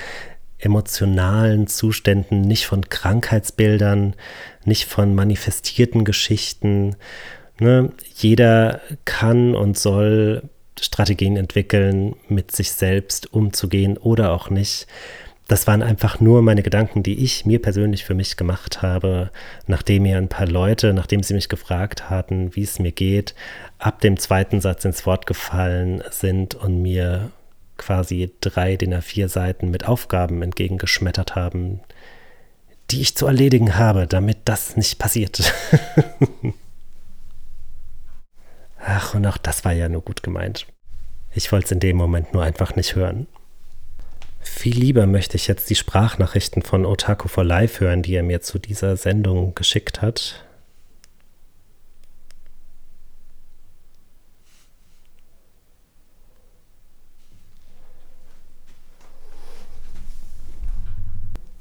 emotionalen 0.58 1.68
Zuständen, 1.68 2.42
nicht 2.42 2.66
von 2.66 2.88
Krankheitsbildern, 2.88 4.16
nicht 4.64 4.86
von 4.86 5.16
manifestierten 5.16 6.06
Geschichten 6.06 6.96
Ne? 7.62 7.92
Jeder 8.16 8.82
kann 9.06 9.54
und 9.54 9.78
soll 9.78 10.50
Strategien 10.82 11.38
entwickeln, 11.38 12.16
mit 12.28 12.52
sich 12.52 12.72
selbst 12.72 13.32
umzugehen 13.34 13.98
oder 13.98 14.32
auch 14.32 14.50
nicht. 14.50 14.88
das 15.48 15.68
waren 15.68 15.84
einfach 15.84 16.20
nur 16.20 16.42
meine 16.42 16.64
Gedanken, 16.64 17.04
die 17.04 17.24
ich 17.24 17.46
mir 17.46 17.62
persönlich 17.62 18.04
für 18.04 18.16
mich 18.16 18.36
gemacht 18.36 18.82
habe, 18.82 19.30
nachdem 19.68 20.04
mir 20.04 20.18
ein 20.18 20.30
paar 20.30 20.48
Leute, 20.48 20.94
nachdem 20.94 21.22
sie 21.22 21.36
mich 21.36 21.50
gefragt 21.50 22.10
hatten, 22.10 22.56
wie 22.56 22.64
es 22.64 22.80
mir 22.80 22.94
geht, 22.94 23.36
ab 23.78 24.00
dem 24.02 24.18
zweiten 24.18 24.60
Satz 24.60 24.84
ins 24.86 25.06
Wort 25.06 25.28
gefallen 25.28 26.02
sind 26.10 26.56
und 26.56 26.82
mir 26.82 27.30
quasi 27.78 28.32
drei 28.42 28.76
DIN 28.76 28.96
A4 28.96 29.28
Seiten 29.28 29.70
mit 29.70 29.88
Aufgaben 29.88 30.42
entgegengeschmettert 30.42 31.36
haben, 31.36 31.82
die 32.90 33.02
ich 33.02 33.16
zu 33.16 33.28
erledigen 33.28 33.78
habe, 33.78 34.08
damit 34.08 34.40
das 34.46 34.78
nicht 34.78 34.98
passiert. 34.98 35.54
Ach, 38.84 39.14
und 39.14 39.26
auch 39.28 39.38
das 39.38 39.64
war 39.64 39.74
ja 39.74 39.90
nur 39.90 40.02
gut 40.02 40.24
gemeint. 40.24 40.66
Ich 41.34 41.52
wollte 41.52 41.66
es 41.66 41.72
in 41.72 41.80
dem 41.80 41.98
Moment 41.98 42.34
nur 42.34 42.44
einfach 42.44 42.76
nicht 42.76 42.96
hören. 42.96 43.28
Viel 44.40 44.76
lieber 44.76 45.06
möchte 45.06 45.38
ich 45.38 45.48
jetzt 45.48 45.70
die 45.70 45.76
Sprachnachrichten 45.76 46.64
von 46.64 46.86
Otaku 46.86 47.28
for 47.28 47.44
Life 47.44 47.80
hören, 47.80 48.02
die 48.02 48.16
er 48.16 48.24
mir 48.24 48.42
zu 48.42 48.60
dieser 48.60 48.98
Sendung 48.98 49.54
geschickt 49.56 50.02
hat. 50.02 50.44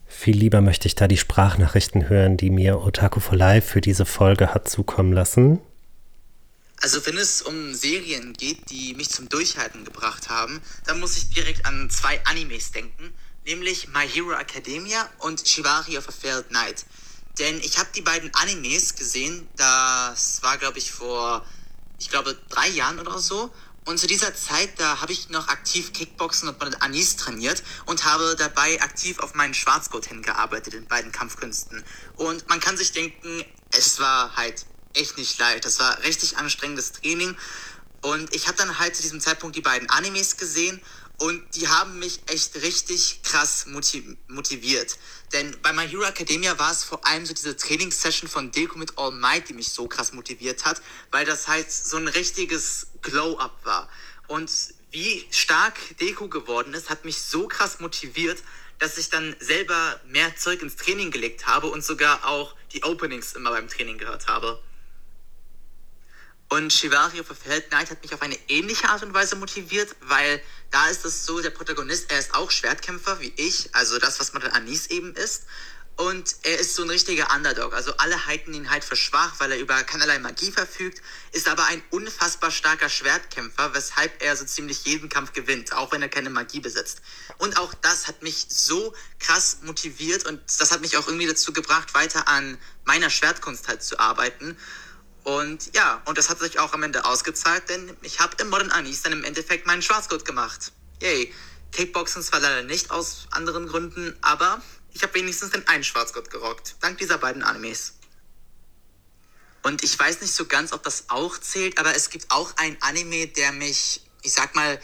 Viel 0.07 0.37
lieber 0.37 0.61
möchte 0.61 0.87
ich 0.87 0.95
da 0.95 1.09
die 1.09 1.17
Sprachnachrichten 1.17 2.09
hören, 2.09 2.37
die 2.37 2.51
mir 2.51 2.83
Otaku 2.83 3.21
for 3.21 3.37
Life 3.37 3.69
für 3.69 3.81
diese 3.81 4.05
Folge 4.05 4.53
hat 4.53 4.69
zukommen 4.69 5.13
lassen. 5.13 5.61
Also 6.83 7.05
wenn 7.05 7.19
es 7.19 7.43
um 7.43 7.75
Serien 7.75 8.33
geht, 8.33 8.71
die 8.71 8.95
mich 8.95 9.11
zum 9.11 9.29
Durchhalten 9.29 9.85
gebracht 9.85 10.31
haben, 10.31 10.63
dann 10.87 10.99
muss 10.99 11.17
ich 11.19 11.29
direkt 11.29 11.67
an 11.67 11.91
zwei 11.91 12.25
Animes 12.25 12.73
denken, 12.73 13.13
nämlich 13.45 13.89
My 13.89 14.09
Hero 14.09 14.33
Academia 14.33 15.09
und 15.19 15.47
Shibari 15.47 15.99
of 15.99 16.09
a 16.09 16.13
Failed 16.13 16.49
Knight. 16.49 16.87
Denn 17.39 17.61
ich 17.61 17.79
habe 17.79 17.91
die 17.95 18.01
beiden 18.01 18.35
Animes 18.35 18.95
gesehen, 18.95 19.47
das 19.57 20.43
war 20.43 20.57
glaube 20.57 20.79
ich 20.79 20.91
vor, 20.91 21.45
ich 21.99 22.09
glaube 22.09 22.37
drei 22.49 22.69
Jahren 22.69 22.99
oder 22.99 23.19
so. 23.19 23.53
Und 23.85 23.99
zu 23.99 24.07
dieser 24.07 24.35
Zeit, 24.35 24.79
da 24.79 25.01
habe 25.01 25.13
ich 25.13 25.31
noch 25.31 25.49
aktiv 25.49 25.93
Kickboxen 25.93 26.49
und 26.49 26.63
mit 26.63 26.81
Anis 26.83 27.17
trainiert 27.17 27.63
und 27.87 28.05
habe 28.05 28.37
dabei 28.39 28.81
aktiv 28.81 29.19
auf 29.19 29.35
meinen 29.35 29.55
Schwarzgurt 29.55 30.07
hingearbeitet 30.07 30.75
in 30.75 30.87
beiden 30.87 31.13
Kampfkünsten. 31.13 31.83
Und 32.17 32.49
man 32.49 32.61
kann 32.61 32.77
sich 32.77 32.93
denken, 32.93 33.45
es 33.73 33.99
war 33.99 34.37
halt 34.37 34.67
echt 34.95 35.19
nicht 35.19 35.39
leicht. 35.39 35.65
Das 35.65 35.79
war 35.79 36.03
richtig 36.05 36.37
anstrengendes 36.37 36.93
Training. 36.93 37.37
Und 38.03 38.35
ich 38.35 38.47
habe 38.47 38.57
dann 38.57 38.79
halt 38.79 38.97
zu 38.97 39.03
diesem 39.03 39.21
Zeitpunkt 39.21 39.57
die 39.57 39.61
beiden 39.61 39.89
Animes 39.91 40.37
gesehen 40.37 40.81
und 41.19 41.55
die 41.55 41.69
haben 41.69 41.99
mich 41.99 42.21
echt 42.29 42.57
richtig 42.57 43.21
krass 43.23 43.67
motiviert. 43.67 44.99
Denn 45.35 45.55
bei 45.61 45.71
My 45.75 45.87
Hero 45.87 46.05
Academia 46.05 46.59
war 46.59 46.73
es 46.73 46.83
vor 46.83 47.07
allem 47.07 47.27
so 47.27 47.35
diese 47.35 47.55
Trainingssession 47.55 48.29
von 48.29 48.51
Deku 48.51 48.79
mit 48.79 48.97
All 48.97 49.13
Might, 49.13 49.51
die 49.51 49.53
mich 49.53 49.69
so 49.69 49.87
krass 49.87 50.13
motiviert 50.13 50.65
hat, 50.65 50.81
weil 51.11 51.27
das 51.27 51.47
halt 51.47 51.71
so 51.71 51.99
ein 51.99 52.09
richtiges 52.09 52.87
Glow-Up 53.03 53.55
war. 53.65 53.91
Und 54.29 54.51
wie 54.91 55.27
stark 55.31 55.75
Deku 55.99 56.29
geworden 56.29 56.73
ist, 56.73 56.89
hat 56.89 57.05
mich 57.05 57.21
so 57.21 57.49
krass 57.49 57.81
motiviert, 57.81 58.43
dass 58.79 58.97
ich 58.97 59.11
dann 59.11 59.37
selber 59.41 60.01
mehr 60.07 60.35
Zeug 60.37 60.63
ins 60.63 60.77
Training 60.77 61.11
gelegt 61.11 61.47
habe 61.47 61.67
und 61.67 61.85
sogar 61.85 62.27
auch 62.27 62.57
die 62.73 62.83
Openings 62.83 63.35
immer 63.35 63.51
beim 63.51 63.69
Training 63.69 63.99
gehört 63.99 64.27
habe. 64.27 64.59
Und 66.51 66.73
Shivari 66.73 67.21
of 67.21 67.31
a 67.31 67.35
Feld 67.35 67.71
Knight 67.71 67.91
hat 67.91 68.03
mich 68.03 68.13
auf 68.13 68.23
eine 68.23 68.37
ähnliche 68.49 68.89
Art 68.89 69.05
und 69.05 69.15
Weise 69.15 69.37
motiviert, 69.37 69.95
weil 70.01 70.43
da 70.73 70.89
ist 70.89 71.05
es 71.05 71.25
so, 71.25 71.41
der 71.41 71.51
Protagonist, 71.51 72.11
er 72.11 72.19
ist 72.19 72.35
auch 72.35 72.51
Schwertkämpfer 72.51 73.21
wie 73.21 73.33
ich, 73.37 73.73
also 73.73 73.99
das, 74.01 74.19
was 74.19 74.33
man 74.33 74.43
dann 74.43 74.51
Anis 74.51 74.89
eben 74.89 75.15
ist. 75.15 75.45
Und 75.95 76.35
er 76.43 76.59
ist 76.59 76.75
so 76.75 76.83
ein 76.83 76.91
richtiger 76.91 77.33
Underdog. 77.33 77.73
Also 77.73 77.93
alle 77.99 78.27
halten 78.27 78.53
ihn 78.53 78.71
halt 78.71 78.83
für 78.83 78.97
schwach, 78.97 79.35
weil 79.39 79.53
er 79.53 79.59
über 79.59 79.81
keinerlei 79.85 80.19
Magie 80.19 80.51
verfügt, 80.51 81.03
ist 81.31 81.47
aber 81.47 81.67
ein 81.67 81.83
unfassbar 81.91 82.51
starker 82.51 82.89
Schwertkämpfer, 82.89 83.75
weshalb 83.75 84.21
er 84.21 84.35
so 84.35 84.45
ziemlich 84.45 84.85
jeden 84.87 85.09
Kampf 85.09 85.33
gewinnt, 85.33 85.73
auch 85.73 85.93
wenn 85.93 86.03
er 86.03 86.09
keine 86.09 86.31
Magie 86.31 86.61
besitzt. 86.61 87.01
Und 87.39 87.59
auch 87.59 87.75
das 87.75 88.09
hat 88.09 88.23
mich 88.23 88.47
so 88.49 88.93
krass 89.21 89.59
motiviert 89.63 90.27
und 90.27 90.41
das 90.59 90.73
hat 90.73 90.81
mich 90.81 90.97
auch 90.97 91.07
irgendwie 91.07 91.27
dazu 91.27 91.53
gebracht, 91.53 91.95
weiter 91.95 92.27
an 92.27 92.59
meiner 92.85 93.11
Schwertkunst 93.11 93.69
halt 93.69 93.85
zu 93.85 94.01
arbeiten. 94.01 94.57
Und 95.25 95.75
ja, 95.75 96.03
und 96.07 96.17
das 96.17 96.31
hat 96.31 96.39
sich 96.39 96.59
auch 96.59 96.73
am 96.73 96.83
Ende 96.83 97.05
ausgezahlt, 97.05 97.69
denn 97.69 97.97
ich 98.03 98.21
habe 98.21 98.37
im 98.41 98.49
Modern 98.49 98.71
Anis 98.71 99.03
dann 99.03 99.13
im 99.13 99.25
Endeffekt 99.25 99.67
meinen 99.67 99.83
Schwarzgurt 99.83 100.25
gemacht. 100.25 100.73
Yay. 101.01 101.33
Kickboxen 101.73 102.23
zwar 102.23 102.41
leider 102.41 102.63
nicht 102.63 102.91
aus 102.91 103.29
anderen 103.31 103.69
Gründen, 103.69 104.17
aber 104.23 104.61
ich 104.93 105.03
habe 105.03 105.15
wenigstens 105.15 105.51
den 105.51 105.67
einen 105.69 105.85
Schwarzgurt 105.85 106.31
gerockt. 106.31 106.75
Dank 106.81 106.99
dieser 106.99 107.19
beiden 107.19 107.43
Animes. 107.43 107.95
Und 109.63 109.85
ich 109.85 109.97
weiß 109.99 110.21
nicht 110.21 110.35
so 110.35 110.47
ganz, 110.47 110.73
ob 110.73 110.83
das 110.83 111.05
auch 111.09 111.39
zählt, 111.39 111.79
aber 111.79 111.95
es 111.95 112.11
gibt 112.11 112.31
auch 112.31 112.57
ein 112.57 112.77
Anime, 112.81 113.29
der 113.29 113.53
mich, 113.53 114.03
ich 114.23 114.33
sag 114.33 114.55
mal, 114.55 114.81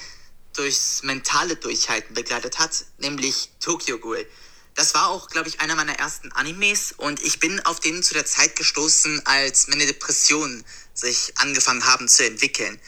durchs 0.54 1.02
mentale 1.02 1.56
Durchhalten 1.56 2.14
begleitet 2.14 2.58
hat, 2.58 2.84
nämlich 2.98 3.50
Tokyo 3.60 3.98
Ghoul. 3.98 4.26
Das 4.76 4.92
war 4.92 5.08
auch, 5.08 5.28
glaube 5.28 5.48
ich, 5.48 5.60
einer 5.60 5.74
meiner 5.74 5.98
ersten 5.98 6.30
Animes 6.32 6.92
und 6.98 7.22
ich 7.22 7.40
bin 7.40 7.60
auf 7.64 7.80
den 7.80 8.02
zu 8.02 8.12
der 8.12 8.26
Zeit 8.26 8.56
gestoßen, 8.56 9.24
als 9.24 9.68
meine 9.68 9.86
Depressionen 9.86 10.66
sich 10.92 11.32
angefangen 11.36 11.86
haben 11.86 12.08
zu 12.08 12.26
entwickeln. 12.26 12.78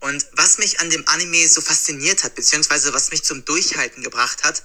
Und 0.00 0.26
was 0.32 0.58
mich 0.58 0.78
an 0.80 0.90
dem 0.90 1.08
Anime 1.08 1.48
so 1.48 1.62
fasziniert 1.62 2.22
hat, 2.22 2.34
beziehungsweise 2.34 2.92
was 2.92 3.10
mich 3.10 3.24
zum 3.24 3.46
Durchhalten 3.46 4.02
gebracht 4.02 4.44
hat, 4.44 4.62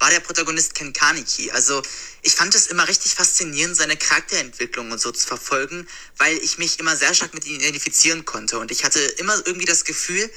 war 0.00 0.10
der 0.10 0.18
Protagonist 0.18 0.74
Ken 0.74 0.92
Kaneki. 0.92 1.52
Also 1.52 1.80
ich 2.22 2.34
fand 2.34 2.52
es 2.56 2.66
immer 2.66 2.88
richtig 2.88 3.14
faszinierend, 3.14 3.76
seine 3.76 3.96
Charakterentwicklung 3.96 4.90
und 4.90 5.00
so 5.00 5.12
zu 5.12 5.28
verfolgen, 5.28 5.86
weil 6.18 6.36
ich 6.38 6.58
mich 6.58 6.80
immer 6.80 6.96
sehr 6.96 7.14
stark 7.14 7.32
mit 7.32 7.46
ihm 7.46 7.60
identifizieren 7.60 8.24
konnte. 8.24 8.58
Und 8.58 8.72
ich 8.72 8.82
hatte 8.82 9.00
immer 9.00 9.40
irgendwie 9.46 9.66
das 9.66 9.84
Gefühl, 9.84 10.28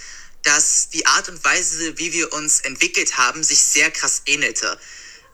dass 0.44 0.90
die 0.90 1.08
Art 1.08 1.28
und 1.28 1.44
Weise, 1.44 1.98
wie 1.98 2.14
wir 2.14 2.34
uns 2.34 2.60
entwickelt 2.62 3.18
haben, 3.18 3.44
sich 3.44 3.64
sehr 3.64 3.90
krass 3.90 4.22
ähnelte. 4.28 4.80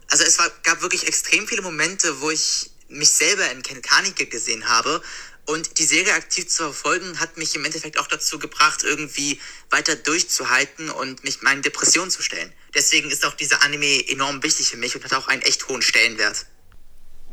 Also 0.10 0.24
es 0.24 0.40
war, 0.40 0.50
gab 0.64 0.82
wirklich 0.82 1.08
extrem 1.08 1.48
viele 1.48 1.62
Momente, 1.62 2.22
wo 2.22 2.30
ich 2.30 2.70
mich 2.90 3.10
selber 3.10 3.50
in 3.52 3.64
Ken 3.64 3.82
Kanike 3.82 4.26
gesehen 4.26 4.68
habe. 4.70 5.02
Und 5.46 5.78
die 5.78 5.84
Serie 5.84 6.14
aktiv 6.14 6.48
zu 6.48 6.64
verfolgen, 6.64 7.20
hat 7.20 7.36
mich 7.38 7.54
im 7.56 7.66
Endeffekt 7.66 8.00
auch 8.00 8.08
dazu 8.08 8.40
gebracht, 8.40 8.84
irgendwie 8.84 9.42
weiter 9.72 9.96
durchzuhalten 9.96 10.90
und 10.90 11.24
mich 11.26 11.42
meinen 11.42 11.62
Depressionen 11.62 12.10
zu 12.10 12.22
stellen. 12.22 12.54
Deswegen 12.74 13.12
ist 13.12 13.26
auch 13.26 13.34
dieser 13.34 13.62
Anime 13.62 14.08
enorm 14.08 14.42
wichtig 14.42 14.68
für 14.68 14.78
mich 14.78 14.96
und 14.96 15.04
hat 15.04 15.14
auch 15.14 15.28
einen 15.28 15.42
echt 15.42 15.68
hohen 15.68 15.82
Stellenwert. 15.82 16.46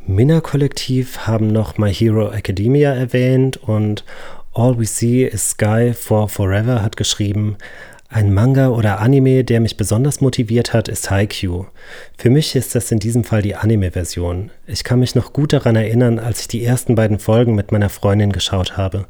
Minna 0.07 0.41
Kollektiv 0.41 1.19
haben 1.19 1.47
noch 1.49 1.79
My 1.79 1.95
Hero 1.95 2.33
Academia 2.33 2.93
erwähnt 2.93 3.59
und 3.59 4.05
All 4.53 4.77
We 4.77 4.87
See 4.87 5.25
is 5.25 5.51
Sky 5.51 5.95
for 5.95 6.29
Forever 6.29 6.83
hat 6.83 6.97
geschrieben, 6.97 7.57
ein 8.13 8.35
Manga 8.35 8.71
oder 8.71 8.99
Anime, 8.99 9.45
der 9.45 9.61
mich 9.61 9.77
besonders 9.77 10.21
motiviert 10.21 10.73
hat, 10.73 10.89
ist 10.89 11.13
Haikyuu. 11.13 11.67
Für 12.19 12.29
mich 12.29 12.57
ist 12.57 12.75
das 12.75 12.91
in 12.91 12.99
diesem 12.99 13.23
Fall 13.23 13.41
die 13.41 13.55
Anime-Version. 13.55 14.51
Ich 14.67 14.83
kann 14.83 14.99
mich 14.99 15.15
noch 15.15 15.33
gut 15.33 15.53
daran 15.53 15.77
erinnern, 15.77 16.19
als 16.19 16.41
ich 16.41 16.49
die 16.49 16.65
ersten 16.65 16.97
beiden 16.97 17.21
Folgen 17.21 17.55
mit 17.55 17.71
meiner 17.71 17.89
Freundin 17.89 18.33
geschaut 18.33 18.77
habe. 18.77 19.07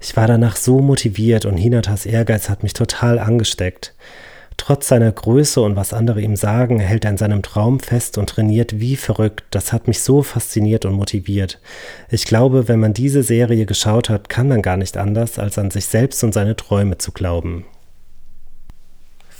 Ich 0.00 0.14
war 0.18 0.26
danach 0.26 0.56
so 0.56 0.80
motiviert 0.80 1.46
und 1.46 1.56
Hinatas 1.56 2.04
Ehrgeiz 2.04 2.50
hat 2.50 2.62
mich 2.62 2.74
total 2.74 3.18
angesteckt. 3.18 3.94
Trotz 4.58 4.86
seiner 4.86 5.10
Größe 5.10 5.62
und 5.62 5.74
was 5.74 5.94
andere 5.94 6.20
ihm 6.20 6.36
sagen, 6.36 6.78
hält 6.78 7.06
er 7.06 7.10
an 7.12 7.16
seinem 7.16 7.40
Traum 7.40 7.80
fest 7.80 8.18
und 8.18 8.28
trainiert 8.28 8.78
wie 8.78 8.96
verrückt. 8.96 9.44
Das 9.50 9.72
hat 9.72 9.88
mich 9.88 10.00
so 10.00 10.22
fasziniert 10.22 10.84
und 10.84 10.92
motiviert. 10.92 11.58
Ich 12.10 12.26
glaube, 12.26 12.68
wenn 12.68 12.80
man 12.80 12.92
diese 12.92 13.22
Serie 13.22 13.64
geschaut 13.64 14.10
hat, 14.10 14.28
kann 14.28 14.48
man 14.48 14.60
gar 14.60 14.76
nicht 14.76 14.98
anders, 14.98 15.38
als 15.38 15.56
an 15.56 15.70
sich 15.70 15.86
selbst 15.86 16.22
und 16.22 16.34
seine 16.34 16.54
Träume 16.54 16.98
zu 16.98 17.12
glauben. 17.12 17.64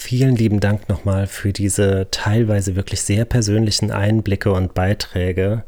Vielen 0.02 0.34
lieben 0.34 0.58
Dank 0.58 0.88
nochmal 0.88 1.28
für 1.28 1.52
diese 1.52 2.08
teilweise 2.10 2.74
wirklich 2.74 3.02
sehr 3.02 3.24
persönlichen 3.24 3.92
Einblicke 3.92 4.52
und 4.52 4.74
Beiträge. 4.74 5.62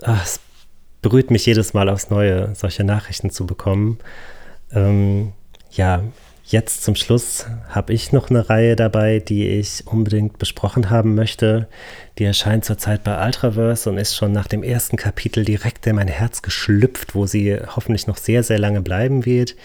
Ach, 0.00 0.24
es 0.24 0.38
berührt 1.02 1.32
mich 1.32 1.44
jedes 1.44 1.74
Mal 1.74 1.88
aufs 1.88 2.10
Neue, 2.10 2.54
solche 2.54 2.84
Nachrichten 2.84 3.30
zu 3.30 3.46
bekommen. 3.46 3.98
Ähm, 4.72 5.32
ja, 5.72 6.04
jetzt 6.44 6.84
zum 6.84 6.94
Schluss 6.94 7.46
habe 7.68 7.92
ich 7.92 8.12
noch 8.12 8.30
eine 8.30 8.48
Reihe 8.48 8.76
dabei, 8.76 9.18
die 9.18 9.48
ich 9.48 9.88
unbedingt 9.88 10.38
besprochen 10.38 10.88
haben 10.88 11.16
möchte. 11.16 11.66
Die 12.18 12.24
erscheint 12.24 12.64
zurzeit 12.64 13.02
bei 13.02 13.26
Ultraverse 13.26 13.90
und 13.90 13.98
ist 13.98 14.14
schon 14.14 14.30
nach 14.30 14.46
dem 14.46 14.62
ersten 14.62 14.96
Kapitel 14.96 15.44
direkt 15.44 15.84
in 15.88 15.96
mein 15.96 16.06
Herz 16.06 16.42
geschlüpft, 16.42 17.16
wo 17.16 17.26
sie 17.26 17.58
hoffentlich 17.74 18.06
noch 18.06 18.18
sehr, 18.18 18.44
sehr 18.44 18.60
lange 18.60 18.82
bleiben 18.82 19.26
wird. 19.26 19.56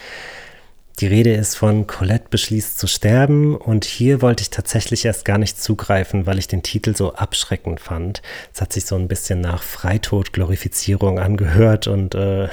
Die 1.00 1.08
Rede 1.08 1.34
ist 1.34 1.56
von 1.56 1.88
Colette 1.88 2.28
beschließt 2.30 2.80
zu 2.80 2.88
sterben 2.88 3.58
und 3.58 3.84
hier 3.84 4.22
wollte 4.22 4.44
ich 4.44 4.50
tatsächlich 4.50 5.04
erst 5.04 5.26
gar 5.26 5.38
nicht 5.38 5.62
zugreifen, 5.62 6.26
weil 6.26 6.40
ich 6.40 6.48
den 6.48 6.64
Titel 6.64 6.96
so 6.96 7.14
abschreckend 7.14 7.82
fand. 7.82 8.22
Es 8.54 8.62
hat 8.62 8.72
sich 8.72 8.86
so 8.86 8.96
ein 8.96 9.10
bisschen 9.10 9.42
nach 9.42 9.62
Freitod-Glorifizierung 9.62 11.20
angehört 11.20 11.88
und 11.88 12.16
äh, 12.16 12.48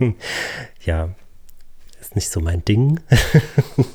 ja, 0.84 1.08
ist 1.98 2.14
nicht 2.14 2.28
so 2.28 2.40
mein 2.40 2.62
Ding. 2.62 3.00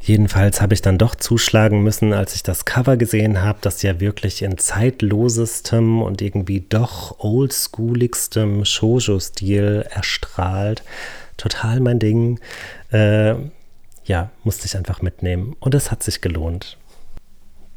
Jedenfalls 0.00 0.62
habe 0.62 0.72
ich 0.72 0.80
dann 0.80 0.96
doch 0.96 1.14
zuschlagen 1.14 1.82
müssen, 1.82 2.14
als 2.14 2.34
ich 2.36 2.42
das 2.42 2.64
Cover 2.64 2.96
gesehen 2.96 3.42
habe, 3.42 3.58
das 3.60 3.82
ja 3.82 4.00
wirklich 4.00 4.40
in 4.40 4.56
zeitlosestem 4.56 6.00
und 6.00 6.22
irgendwie 6.22 6.60
doch 6.60 7.18
oldschooligstem 7.18 8.64
Shoujo-Stil 8.64 9.84
erstrahlt. 9.90 10.82
Total 11.36 11.80
mein 11.80 11.98
Ding. 11.98 12.40
Äh, 12.92 13.34
ja, 14.04 14.30
musste 14.44 14.66
ich 14.66 14.76
einfach 14.76 15.02
mitnehmen. 15.02 15.56
Und 15.60 15.74
es 15.74 15.90
hat 15.90 16.02
sich 16.02 16.20
gelohnt. 16.20 16.78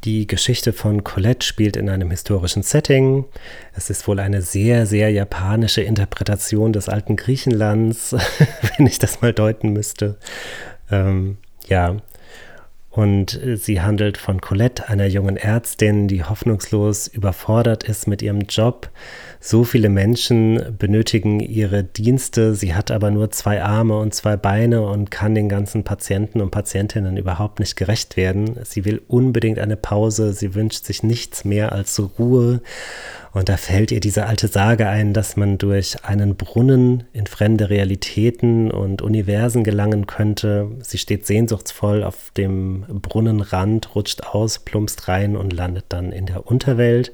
Die 0.04 0.26
Geschichte 0.26 0.72
von 0.72 1.04
Colette 1.04 1.46
spielt 1.46 1.76
in 1.76 1.90
einem 1.90 2.10
historischen 2.10 2.62
Setting. 2.62 3.26
Es 3.74 3.90
ist 3.90 4.08
wohl 4.08 4.18
eine 4.18 4.40
sehr, 4.40 4.86
sehr 4.86 5.10
japanische 5.10 5.82
Interpretation 5.82 6.72
des 6.72 6.88
alten 6.88 7.16
Griechenlands, 7.16 8.12
wenn 8.76 8.86
ich 8.86 8.98
das 8.98 9.20
mal 9.20 9.34
deuten 9.34 9.74
müsste. 9.74 10.16
Ähm, 10.90 11.36
ja, 11.66 11.96
und 12.90 13.38
sie 13.54 13.80
handelt 13.80 14.18
von 14.18 14.40
Colette, 14.40 14.88
einer 14.88 15.06
jungen 15.06 15.36
Ärztin, 15.36 16.08
die 16.08 16.24
hoffnungslos 16.24 17.06
überfordert 17.06 17.84
ist 17.84 18.08
mit 18.08 18.20
ihrem 18.20 18.40
Job. 18.42 18.90
So 19.42 19.64
viele 19.64 19.88
Menschen 19.88 20.76
benötigen 20.78 21.40
ihre 21.40 21.82
Dienste. 21.82 22.54
Sie 22.54 22.74
hat 22.74 22.90
aber 22.90 23.10
nur 23.10 23.30
zwei 23.30 23.62
Arme 23.62 23.96
und 23.98 24.12
zwei 24.12 24.36
Beine 24.36 24.82
und 24.82 25.10
kann 25.10 25.34
den 25.34 25.48
ganzen 25.48 25.82
Patienten 25.82 26.42
und 26.42 26.50
Patientinnen 26.50 27.16
überhaupt 27.16 27.58
nicht 27.58 27.74
gerecht 27.74 28.18
werden. 28.18 28.58
Sie 28.64 28.84
will 28.84 29.00
unbedingt 29.08 29.58
eine 29.58 29.78
Pause. 29.78 30.34
Sie 30.34 30.54
wünscht 30.54 30.84
sich 30.84 31.02
nichts 31.02 31.46
mehr 31.46 31.72
als 31.72 31.98
Ruhe. 32.18 32.60
Und 33.32 33.48
da 33.48 33.56
fällt 33.56 33.92
ihr 33.92 34.00
diese 34.00 34.26
alte 34.26 34.46
Sage 34.46 34.88
ein, 34.88 35.14
dass 35.14 35.38
man 35.38 35.56
durch 35.56 36.04
einen 36.04 36.36
Brunnen 36.36 37.04
in 37.14 37.26
fremde 37.26 37.70
Realitäten 37.70 38.70
und 38.70 39.00
Universen 39.00 39.64
gelangen 39.64 40.06
könnte. 40.06 40.70
Sie 40.82 40.98
steht 40.98 41.26
sehnsuchtsvoll 41.26 42.04
auf 42.04 42.30
dem 42.36 42.84
Brunnenrand, 43.00 43.94
rutscht 43.94 44.22
aus, 44.22 44.58
plumpst 44.58 45.08
rein 45.08 45.34
und 45.34 45.54
landet 45.54 45.86
dann 45.88 46.12
in 46.12 46.26
der 46.26 46.46
Unterwelt. 46.46 47.12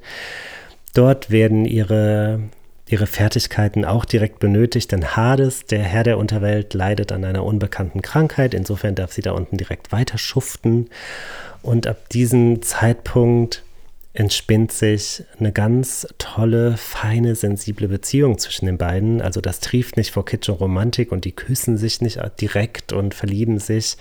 Dort 0.97 1.29
werden 1.29 1.65
ihre, 1.65 2.39
ihre 2.89 3.05
Fertigkeiten 3.05 3.85
auch 3.85 4.03
direkt 4.03 4.39
benötigt, 4.39 4.91
denn 4.91 5.15
Hades, 5.15 5.67
der 5.67 5.83
Herr 5.83 6.03
der 6.03 6.17
Unterwelt, 6.17 6.73
leidet 6.73 7.11
an 7.11 7.23
einer 7.23 7.43
unbekannten 7.43 8.01
Krankheit. 8.01 8.55
Insofern 8.55 8.95
darf 8.95 9.13
sie 9.13 9.21
da 9.21 9.33
unten 9.33 9.57
direkt 9.57 9.91
weiter 9.91 10.17
schuften. 10.17 10.89
Und 11.61 11.85
ab 11.85 12.09
diesem 12.09 12.63
Zeitpunkt 12.63 13.61
entspinnt 14.13 14.71
sich 14.71 15.23
eine 15.37 15.51
ganz 15.51 16.07
tolle, 16.17 16.77
feine, 16.77 17.35
sensible 17.35 17.87
Beziehung 17.87 18.39
zwischen 18.39 18.65
den 18.65 18.79
beiden. 18.79 19.21
Also 19.21 19.39
das 19.39 19.59
trieft 19.59 19.97
nicht 19.97 20.09
vor 20.09 20.25
Kitsch 20.25 20.49
und 20.49 20.59
Romantik 20.59 21.11
und 21.11 21.25
die 21.25 21.31
küssen 21.31 21.77
sich 21.77 22.01
nicht 22.01 22.19
direkt 22.41 22.91
und 22.91 23.13
verlieben 23.13 23.59
sich. 23.59 23.97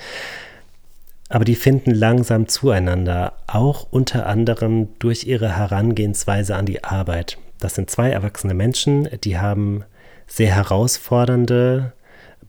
Aber 1.29 1.45
die 1.45 1.57
finden 1.57 1.93
langsam 1.93 2.47
zueinander, 2.47 3.33
auch 3.47 3.87
unter 3.91 4.27
anderem 4.27 4.89
durch 4.99 5.25
ihre 5.25 5.57
Herangehensweise 5.57 6.55
an 6.55 6.67
die 6.67 6.85
Arbeit. 6.85 7.39
Das 7.59 7.75
sind 7.75 7.91
zwei 7.91 8.11
erwachsene 8.11 8.55
Menschen, 8.55 9.09
die 9.25 9.39
haben 9.39 9.85
sehr 10.27 10.55
herausfordernde 10.55 11.93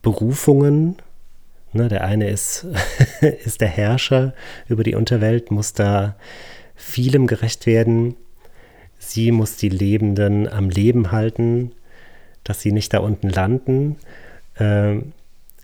Berufungen. 0.02 0.96
Ne, 1.72 1.88
der 1.88 2.04
eine 2.04 2.30
ist, 2.30 2.66
ist 3.44 3.60
der 3.60 3.68
Herrscher 3.68 4.32
über 4.68 4.84
die 4.84 4.94
Unterwelt, 4.94 5.50
muss 5.50 5.72
da 5.72 6.16
vielem 6.74 7.26
gerecht 7.26 7.66
werden. 7.66 8.16
Sie 8.98 9.32
muss 9.32 9.56
die 9.56 9.68
Lebenden 9.68 10.48
am 10.48 10.70
Leben 10.70 11.12
halten, 11.12 11.72
dass 12.44 12.60
sie 12.60 12.72
nicht 12.72 12.94
da 12.94 12.98
unten 12.98 13.28
landen. 13.28 13.96
Ähm, 14.58 15.12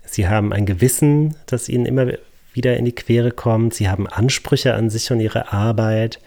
sie 0.05 0.27
haben 0.27 0.53
ein 0.53 0.65
Gewissen, 0.65 1.35
das 1.47 1.69
ihnen 1.69 1.85
immer 1.85 2.07
wieder 2.55 2.77
in 2.77 2.85
die 2.85 2.95
Quere 2.95 3.31
kommt. 3.31 3.73
Sie 3.73 3.89
haben 3.89 4.07
Ansprüche 4.07 4.73
an 4.73 4.89
sich 4.89 5.11
und 5.11 5.19
ihre 5.19 5.51
Arbeit. 5.51 6.19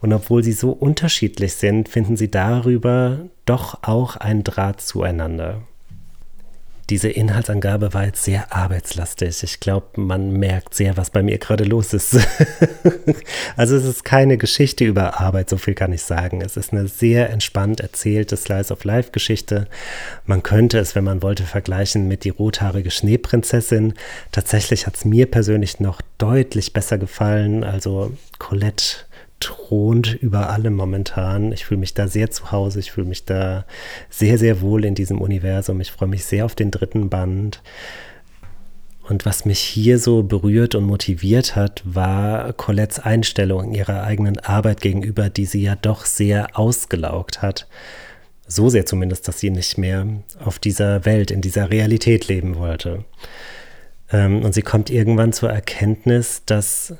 Und 0.00 0.12
obwohl 0.12 0.42
sie 0.42 0.52
so 0.52 0.70
unterschiedlich 0.70 1.54
sind, 1.54 1.88
finden 1.88 2.16
sie 2.16 2.30
darüber 2.30 3.18
doch 3.44 3.78
auch 3.82 4.16
einen 4.16 4.44
Draht 4.44 4.80
zueinander. 4.80 5.62
Diese 6.88 7.08
Inhaltsangabe 7.08 7.94
war 7.94 8.04
jetzt 8.04 8.22
sehr 8.22 8.54
arbeitslastig. 8.54 9.42
Ich 9.42 9.58
glaube, 9.58 10.00
man 10.00 10.30
merkt 10.30 10.72
sehr, 10.72 10.96
was 10.96 11.10
bei 11.10 11.20
mir 11.20 11.38
gerade 11.38 11.64
los 11.64 11.92
ist. 11.92 12.16
also 13.56 13.74
es 13.74 13.84
ist 13.84 14.04
keine 14.04 14.38
Geschichte 14.38 14.84
über 14.84 15.18
Arbeit, 15.18 15.50
so 15.50 15.56
viel 15.56 15.74
kann 15.74 15.92
ich 15.92 16.02
sagen. 16.02 16.42
Es 16.42 16.56
ist 16.56 16.72
eine 16.72 16.86
sehr 16.86 17.30
entspannt 17.30 17.80
erzählte 17.80 18.36
Slice 18.36 18.72
of 18.72 18.84
Life 18.84 19.10
Geschichte. 19.10 19.66
Man 20.26 20.44
könnte 20.44 20.78
es, 20.78 20.94
wenn 20.94 21.02
man 21.02 21.22
wollte, 21.22 21.42
vergleichen 21.42 22.06
mit 22.06 22.22
die 22.22 22.30
rothaarige 22.30 22.92
Schneeprinzessin. 22.92 23.94
Tatsächlich 24.30 24.86
hat 24.86 24.94
es 24.94 25.04
mir 25.04 25.28
persönlich 25.28 25.80
noch 25.80 26.00
deutlich 26.18 26.72
besser 26.72 26.98
gefallen. 26.98 27.64
Also 27.64 28.12
Colette 28.38 29.06
thront 29.40 30.14
über 30.14 30.50
allem 30.50 30.74
momentan. 30.74 31.52
Ich 31.52 31.66
fühle 31.66 31.80
mich 31.80 31.94
da 31.94 32.08
sehr 32.08 32.30
zu 32.30 32.52
Hause. 32.52 32.80
Ich 32.80 32.92
fühle 32.92 33.06
mich 33.06 33.24
da 33.24 33.64
sehr, 34.10 34.38
sehr 34.38 34.60
wohl 34.60 34.84
in 34.84 34.94
diesem 34.94 35.20
Universum. 35.20 35.80
Ich 35.80 35.92
freue 35.92 36.08
mich 36.08 36.24
sehr 36.24 36.44
auf 36.44 36.54
den 36.54 36.70
dritten 36.70 37.08
Band. 37.08 37.62
Und 39.08 39.24
was 39.24 39.44
mich 39.44 39.60
hier 39.60 39.98
so 39.98 40.24
berührt 40.24 40.74
und 40.74 40.84
motiviert 40.84 41.54
hat, 41.54 41.82
war 41.84 42.52
Colettes 42.54 42.98
Einstellung 42.98 43.72
ihrer 43.72 44.02
eigenen 44.02 44.38
Arbeit 44.38 44.80
gegenüber, 44.80 45.30
die 45.30 45.46
sie 45.46 45.62
ja 45.62 45.76
doch 45.76 46.04
sehr 46.04 46.58
ausgelaugt 46.58 47.40
hat. 47.40 47.68
So 48.48 48.68
sehr 48.68 48.86
zumindest, 48.86 49.28
dass 49.28 49.38
sie 49.38 49.50
nicht 49.50 49.78
mehr 49.78 50.06
auf 50.44 50.58
dieser 50.58 51.04
Welt, 51.04 51.30
in 51.30 51.40
dieser 51.40 51.70
Realität 51.70 52.26
leben 52.26 52.56
wollte. 52.56 53.04
Ähm, 54.10 54.44
und 54.44 54.54
sie 54.54 54.62
kommt 54.62 54.90
irgendwann 54.90 55.32
zur 55.32 55.50
Erkenntnis, 55.50 56.42
dass 56.44 56.94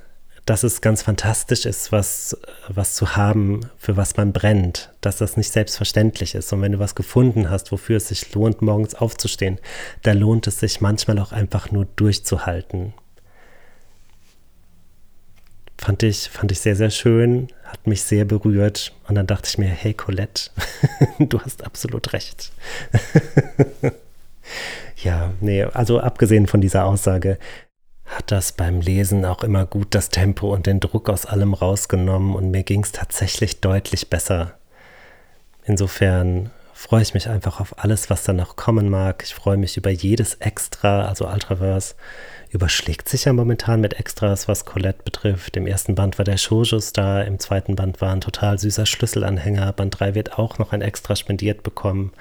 dass 0.46 0.62
es 0.62 0.80
ganz 0.80 1.02
fantastisch 1.02 1.66
ist, 1.66 1.90
was, 1.90 2.36
was 2.68 2.94
zu 2.94 3.16
haben, 3.16 3.68
für 3.78 3.96
was 3.96 4.16
man 4.16 4.32
brennt, 4.32 4.92
dass 5.00 5.18
das 5.18 5.36
nicht 5.36 5.52
selbstverständlich 5.52 6.36
ist. 6.36 6.52
Und 6.52 6.62
wenn 6.62 6.72
du 6.72 6.78
was 6.78 6.94
gefunden 6.94 7.50
hast, 7.50 7.72
wofür 7.72 7.96
es 7.96 8.08
sich 8.08 8.32
lohnt, 8.32 8.62
morgens 8.62 8.94
aufzustehen, 8.94 9.58
da 10.02 10.12
lohnt 10.12 10.46
es 10.46 10.60
sich 10.60 10.80
manchmal 10.80 11.18
auch 11.18 11.32
einfach 11.32 11.72
nur 11.72 11.86
durchzuhalten. 11.96 12.94
Fand 15.78 16.04
ich, 16.04 16.30
fand 16.30 16.52
ich 16.52 16.60
sehr, 16.60 16.76
sehr 16.76 16.90
schön, 16.90 17.48
hat 17.64 17.88
mich 17.88 18.02
sehr 18.02 18.24
berührt. 18.24 18.92
Und 19.08 19.16
dann 19.16 19.26
dachte 19.26 19.48
ich 19.48 19.58
mir, 19.58 19.66
hey 19.66 19.94
Colette, 19.94 20.50
du 21.18 21.40
hast 21.40 21.64
absolut 21.64 22.12
recht. 22.12 22.52
ja, 25.02 25.32
nee, 25.40 25.64
also 25.64 25.98
abgesehen 25.98 26.46
von 26.46 26.60
dieser 26.60 26.84
Aussage, 26.84 27.36
hat 28.06 28.30
das 28.30 28.52
beim 28.52 28.80
Lesen 28.80 29.24
auch 29.24 29.42
immer 29.42 29.66
gut 29.66 29.88
das 29.90 30.08
Tempo 30.08 30.52
und 30.52 30.66
den 30.66 30.80
Druck 30.80 31.08
aus 31.08 31.26
allem 31.26 31.54
rausgenommen 31.54 32.34
und 32.34 32.50
mir 32.50 32.62
ging 32.62 32.82
es 32.82 32.92
tatsächlich 32.92 33.60
deutlich 33.60 34.08
besser. 34.08 34.54
Insofern 35.64 36.50
freue 36.72 37.02
ich 37.02 37.14
mich 37.14 37.28
einfach 37.28 37.58
auf 37.58 37.82
alles, 37.82 38.10
was 38.10 38.22
da 38.22 38.32
noch 38.32 38.54
kommen 38.54 38.88
mag. 38.88 39.22
Ich 39.24 39.34
freue 39.34 39.56
mich 39.56 39.76
über 39.76 39.90
jedes 39.90 40.34
Extra, 40.34 41.06
also 41.06 41.26
Ultraverse 41.26 41.94
überschlägt 42.50 43.08
sich 43.08 43.24
ja 43.24 43.32
momentan 43.32 43.80
mit 43.80 43.94
Extras, 43.94 44.46
was 44.46 44.64
Colette 44.64 45.02
betrifft. 45.02 45.56
Im 45.56 45.66
ersten 45.66 45.94
Band 45.94 46.18
war 46.18 46.24
der 46.24 46.36
Shoujo-Star, 46.36 47.24
im 47.24 47.38
zweiten 47.38 47.76
Band 47.76 48.00
war 48.00 48.12
ein 48.12 48.20
total 48.20 48.58
süßer 48.58 48.86
Schlüsselanhänger. 48.86 49.72
Band 49.72 49.98
3 49.98 50.14
wird 50.14 50.38
auch 50.38 50.58
noch 50.58 50.72
ein 50.72 50.82
Extra 50.82 51.16
spendiert 51.16 51.62
bekommen. 51.62 52.12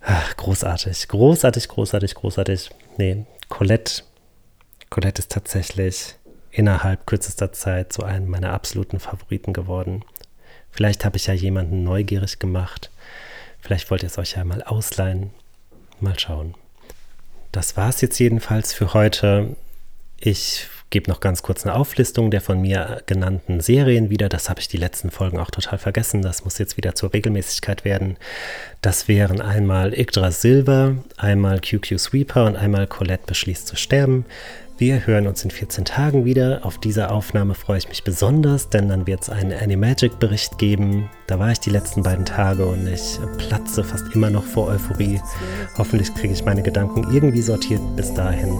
Ach, 0.00 0.36
großartig, 0.36 1.08
großartig, 1.08 1.68
großartig, 1.68 2.14
großartig. 2.14 2.70
Nee, 2.98 3.26
Colette 3.48 4.02
Colette 4.90 5.20
ist 5.20 5.32
tatsächlich 5.32 6.16
innerhalb 6.50 7.06
kürzester 7.06 7.52
Zeit 7.52 7.92
zu 7.92 8.04
einem 8.04 8.28
meiner 8.28 8.52
absoluten 8.52 8.98
Favoriten 8.98 9.52
geworden. 9.52 10.04
Vielleicht 10.70 11.04
habe 11.04 11.16
ich 11.16 11.26
ja 11.26 11.34
jemanden 11.34 11.84
neugierig 11.84 12.38
gemacht. 12.38 12.90
Vielleicht 13.60 13.90
wollt 13.90 14.02
ihr 14.02 14.08
es 14.08 14.18
euch 14.18 14.36
ja 14.36 14.44
mal 14.44 14.62
ausleihen. 14.62 15.30
Mal 16.00 16.18
schauen. 16.18 16.54
Das 17.52 17.76
war 17.76 17.88
es 17.88 18.00
jetzt 18.00 18.18
jedenfalls 18.18 18.72
für 18.72 18.92
heute. 18.92 19.56
Ich 20.18 20.68
gebe 20.90 21.10
noch 21.10 21.20
ganz 21.20 21.42
kurz 21.42 21.66
eine 21.66 21.74
Auflistung 21.74 22.30
der 22.30 22.40
von 22.40 22.60
mir 22.60 23.02
genannten 23.06 23.60
Serien 23.60 24.08
wieder. 24.08 24.28
Das 24.28 24.48
habe 24.48 24.60
ich 24.60 24.68
die 24.68 24.76
letzten 24.76 25.10
Folgen 25.10 25.38
auch 25.38 25.50
total 25.50 25.78
vergessen. 25.78 26.22
Das 26.22 26.44
muss 26.44 26.58
jetzt 26.58 26.76
wieder 26.76 26.94
zur 26.94 27.12
Regelmäßigkeit 27.12 27.84
werden. 27.84 28.16
Das 28.82 29.08
wären 29.08 29.40
einmal 29.40 29.98
Yggdrasil, 29.98 30.98
einmal 31.16 31.60
QQ 31.60 31.98
Sweeper 31.98 32.44
und 32.44 32.56
einmal 32.56 32.86
Colette 32.86 33.24
beschließt 33.26 33.66
zu 33.66 33.76
sterben. 33.76 34.26
Wir 34.78 35.06
hören 35.06 35.26
uns 35.26 35.42
in 35.42 35.50
14 35.50 35.86
Tagen 35.86 36.26
wieder. 36.26 36.60
Auf 36.62 36.76
diese 36.76 37.10
Aufnahme 37.10 37.54
freue 37.54 37.78
ich 37.78 37.88
mich 37.88 38.04
besonders, 38.04 38.68
denn 38.68 38.90
dann 38.90 39.06
wird 39.06 39.22
es 39.22 39.30
einen 39.30 39.58
Animagic-Bericht 39.58 40.58
geben. 40.58 41.08
Da 41.26 41.38
war 41.38 41.50
ich 41.50 41.60
die 41.60 41.70
letzten 41.70 42.02
beiden 42.02 42.26
Tage 42.26 42.66
und 42.66 42.86
ich 42.86 43.18
platze 43.38 43.82
fast 43.82 44.14
immer 44.14 44.28
noch 44.28 44.44
vor 44.44 44.68
Euphorie. 44.68 45.18
Hoffentlich 45.78 46.14
kriege 46.14 46.34
ich 46.34 46.44
meine 46.44 46.62
Gedanken 46.62 47.06
irgendwie 47.10 47.40
sortiert 47.40 47.80
bis 47.96 48.12
dahin. 48.12 48.54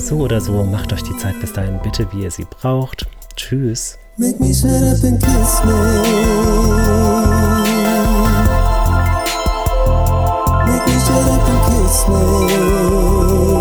So 0.00 0.16
oder 0.16 0.40
so, 0.40 0.64
macht 0.64 0.92
euch 0.92 1.04
die 1.04 1.16
Zeit 1.18 1.38
bis 1.40 1.52
dahin 1.52 1.78
bitte, 1.84 2.08
wie 2.12 2.24
ihr 2.24 2.32
sie 2.32 2.46
braucht. 2.50 3.06
Tschüss. 3.36 3.96
Make 4.16 4.42
me 4.42 4.52
shut 4.52 4.70
up 4.70 5.04
and 5.04 5.22
kiss 5.22 5.64
me. 5.64 5.72
Make 10.66 10.84
me 10.84 10.98
shut 10.98 11.28
up 11.30 11.48
and 11.48 11.86
kiss 11.86 12.08
me. 12.08 13.57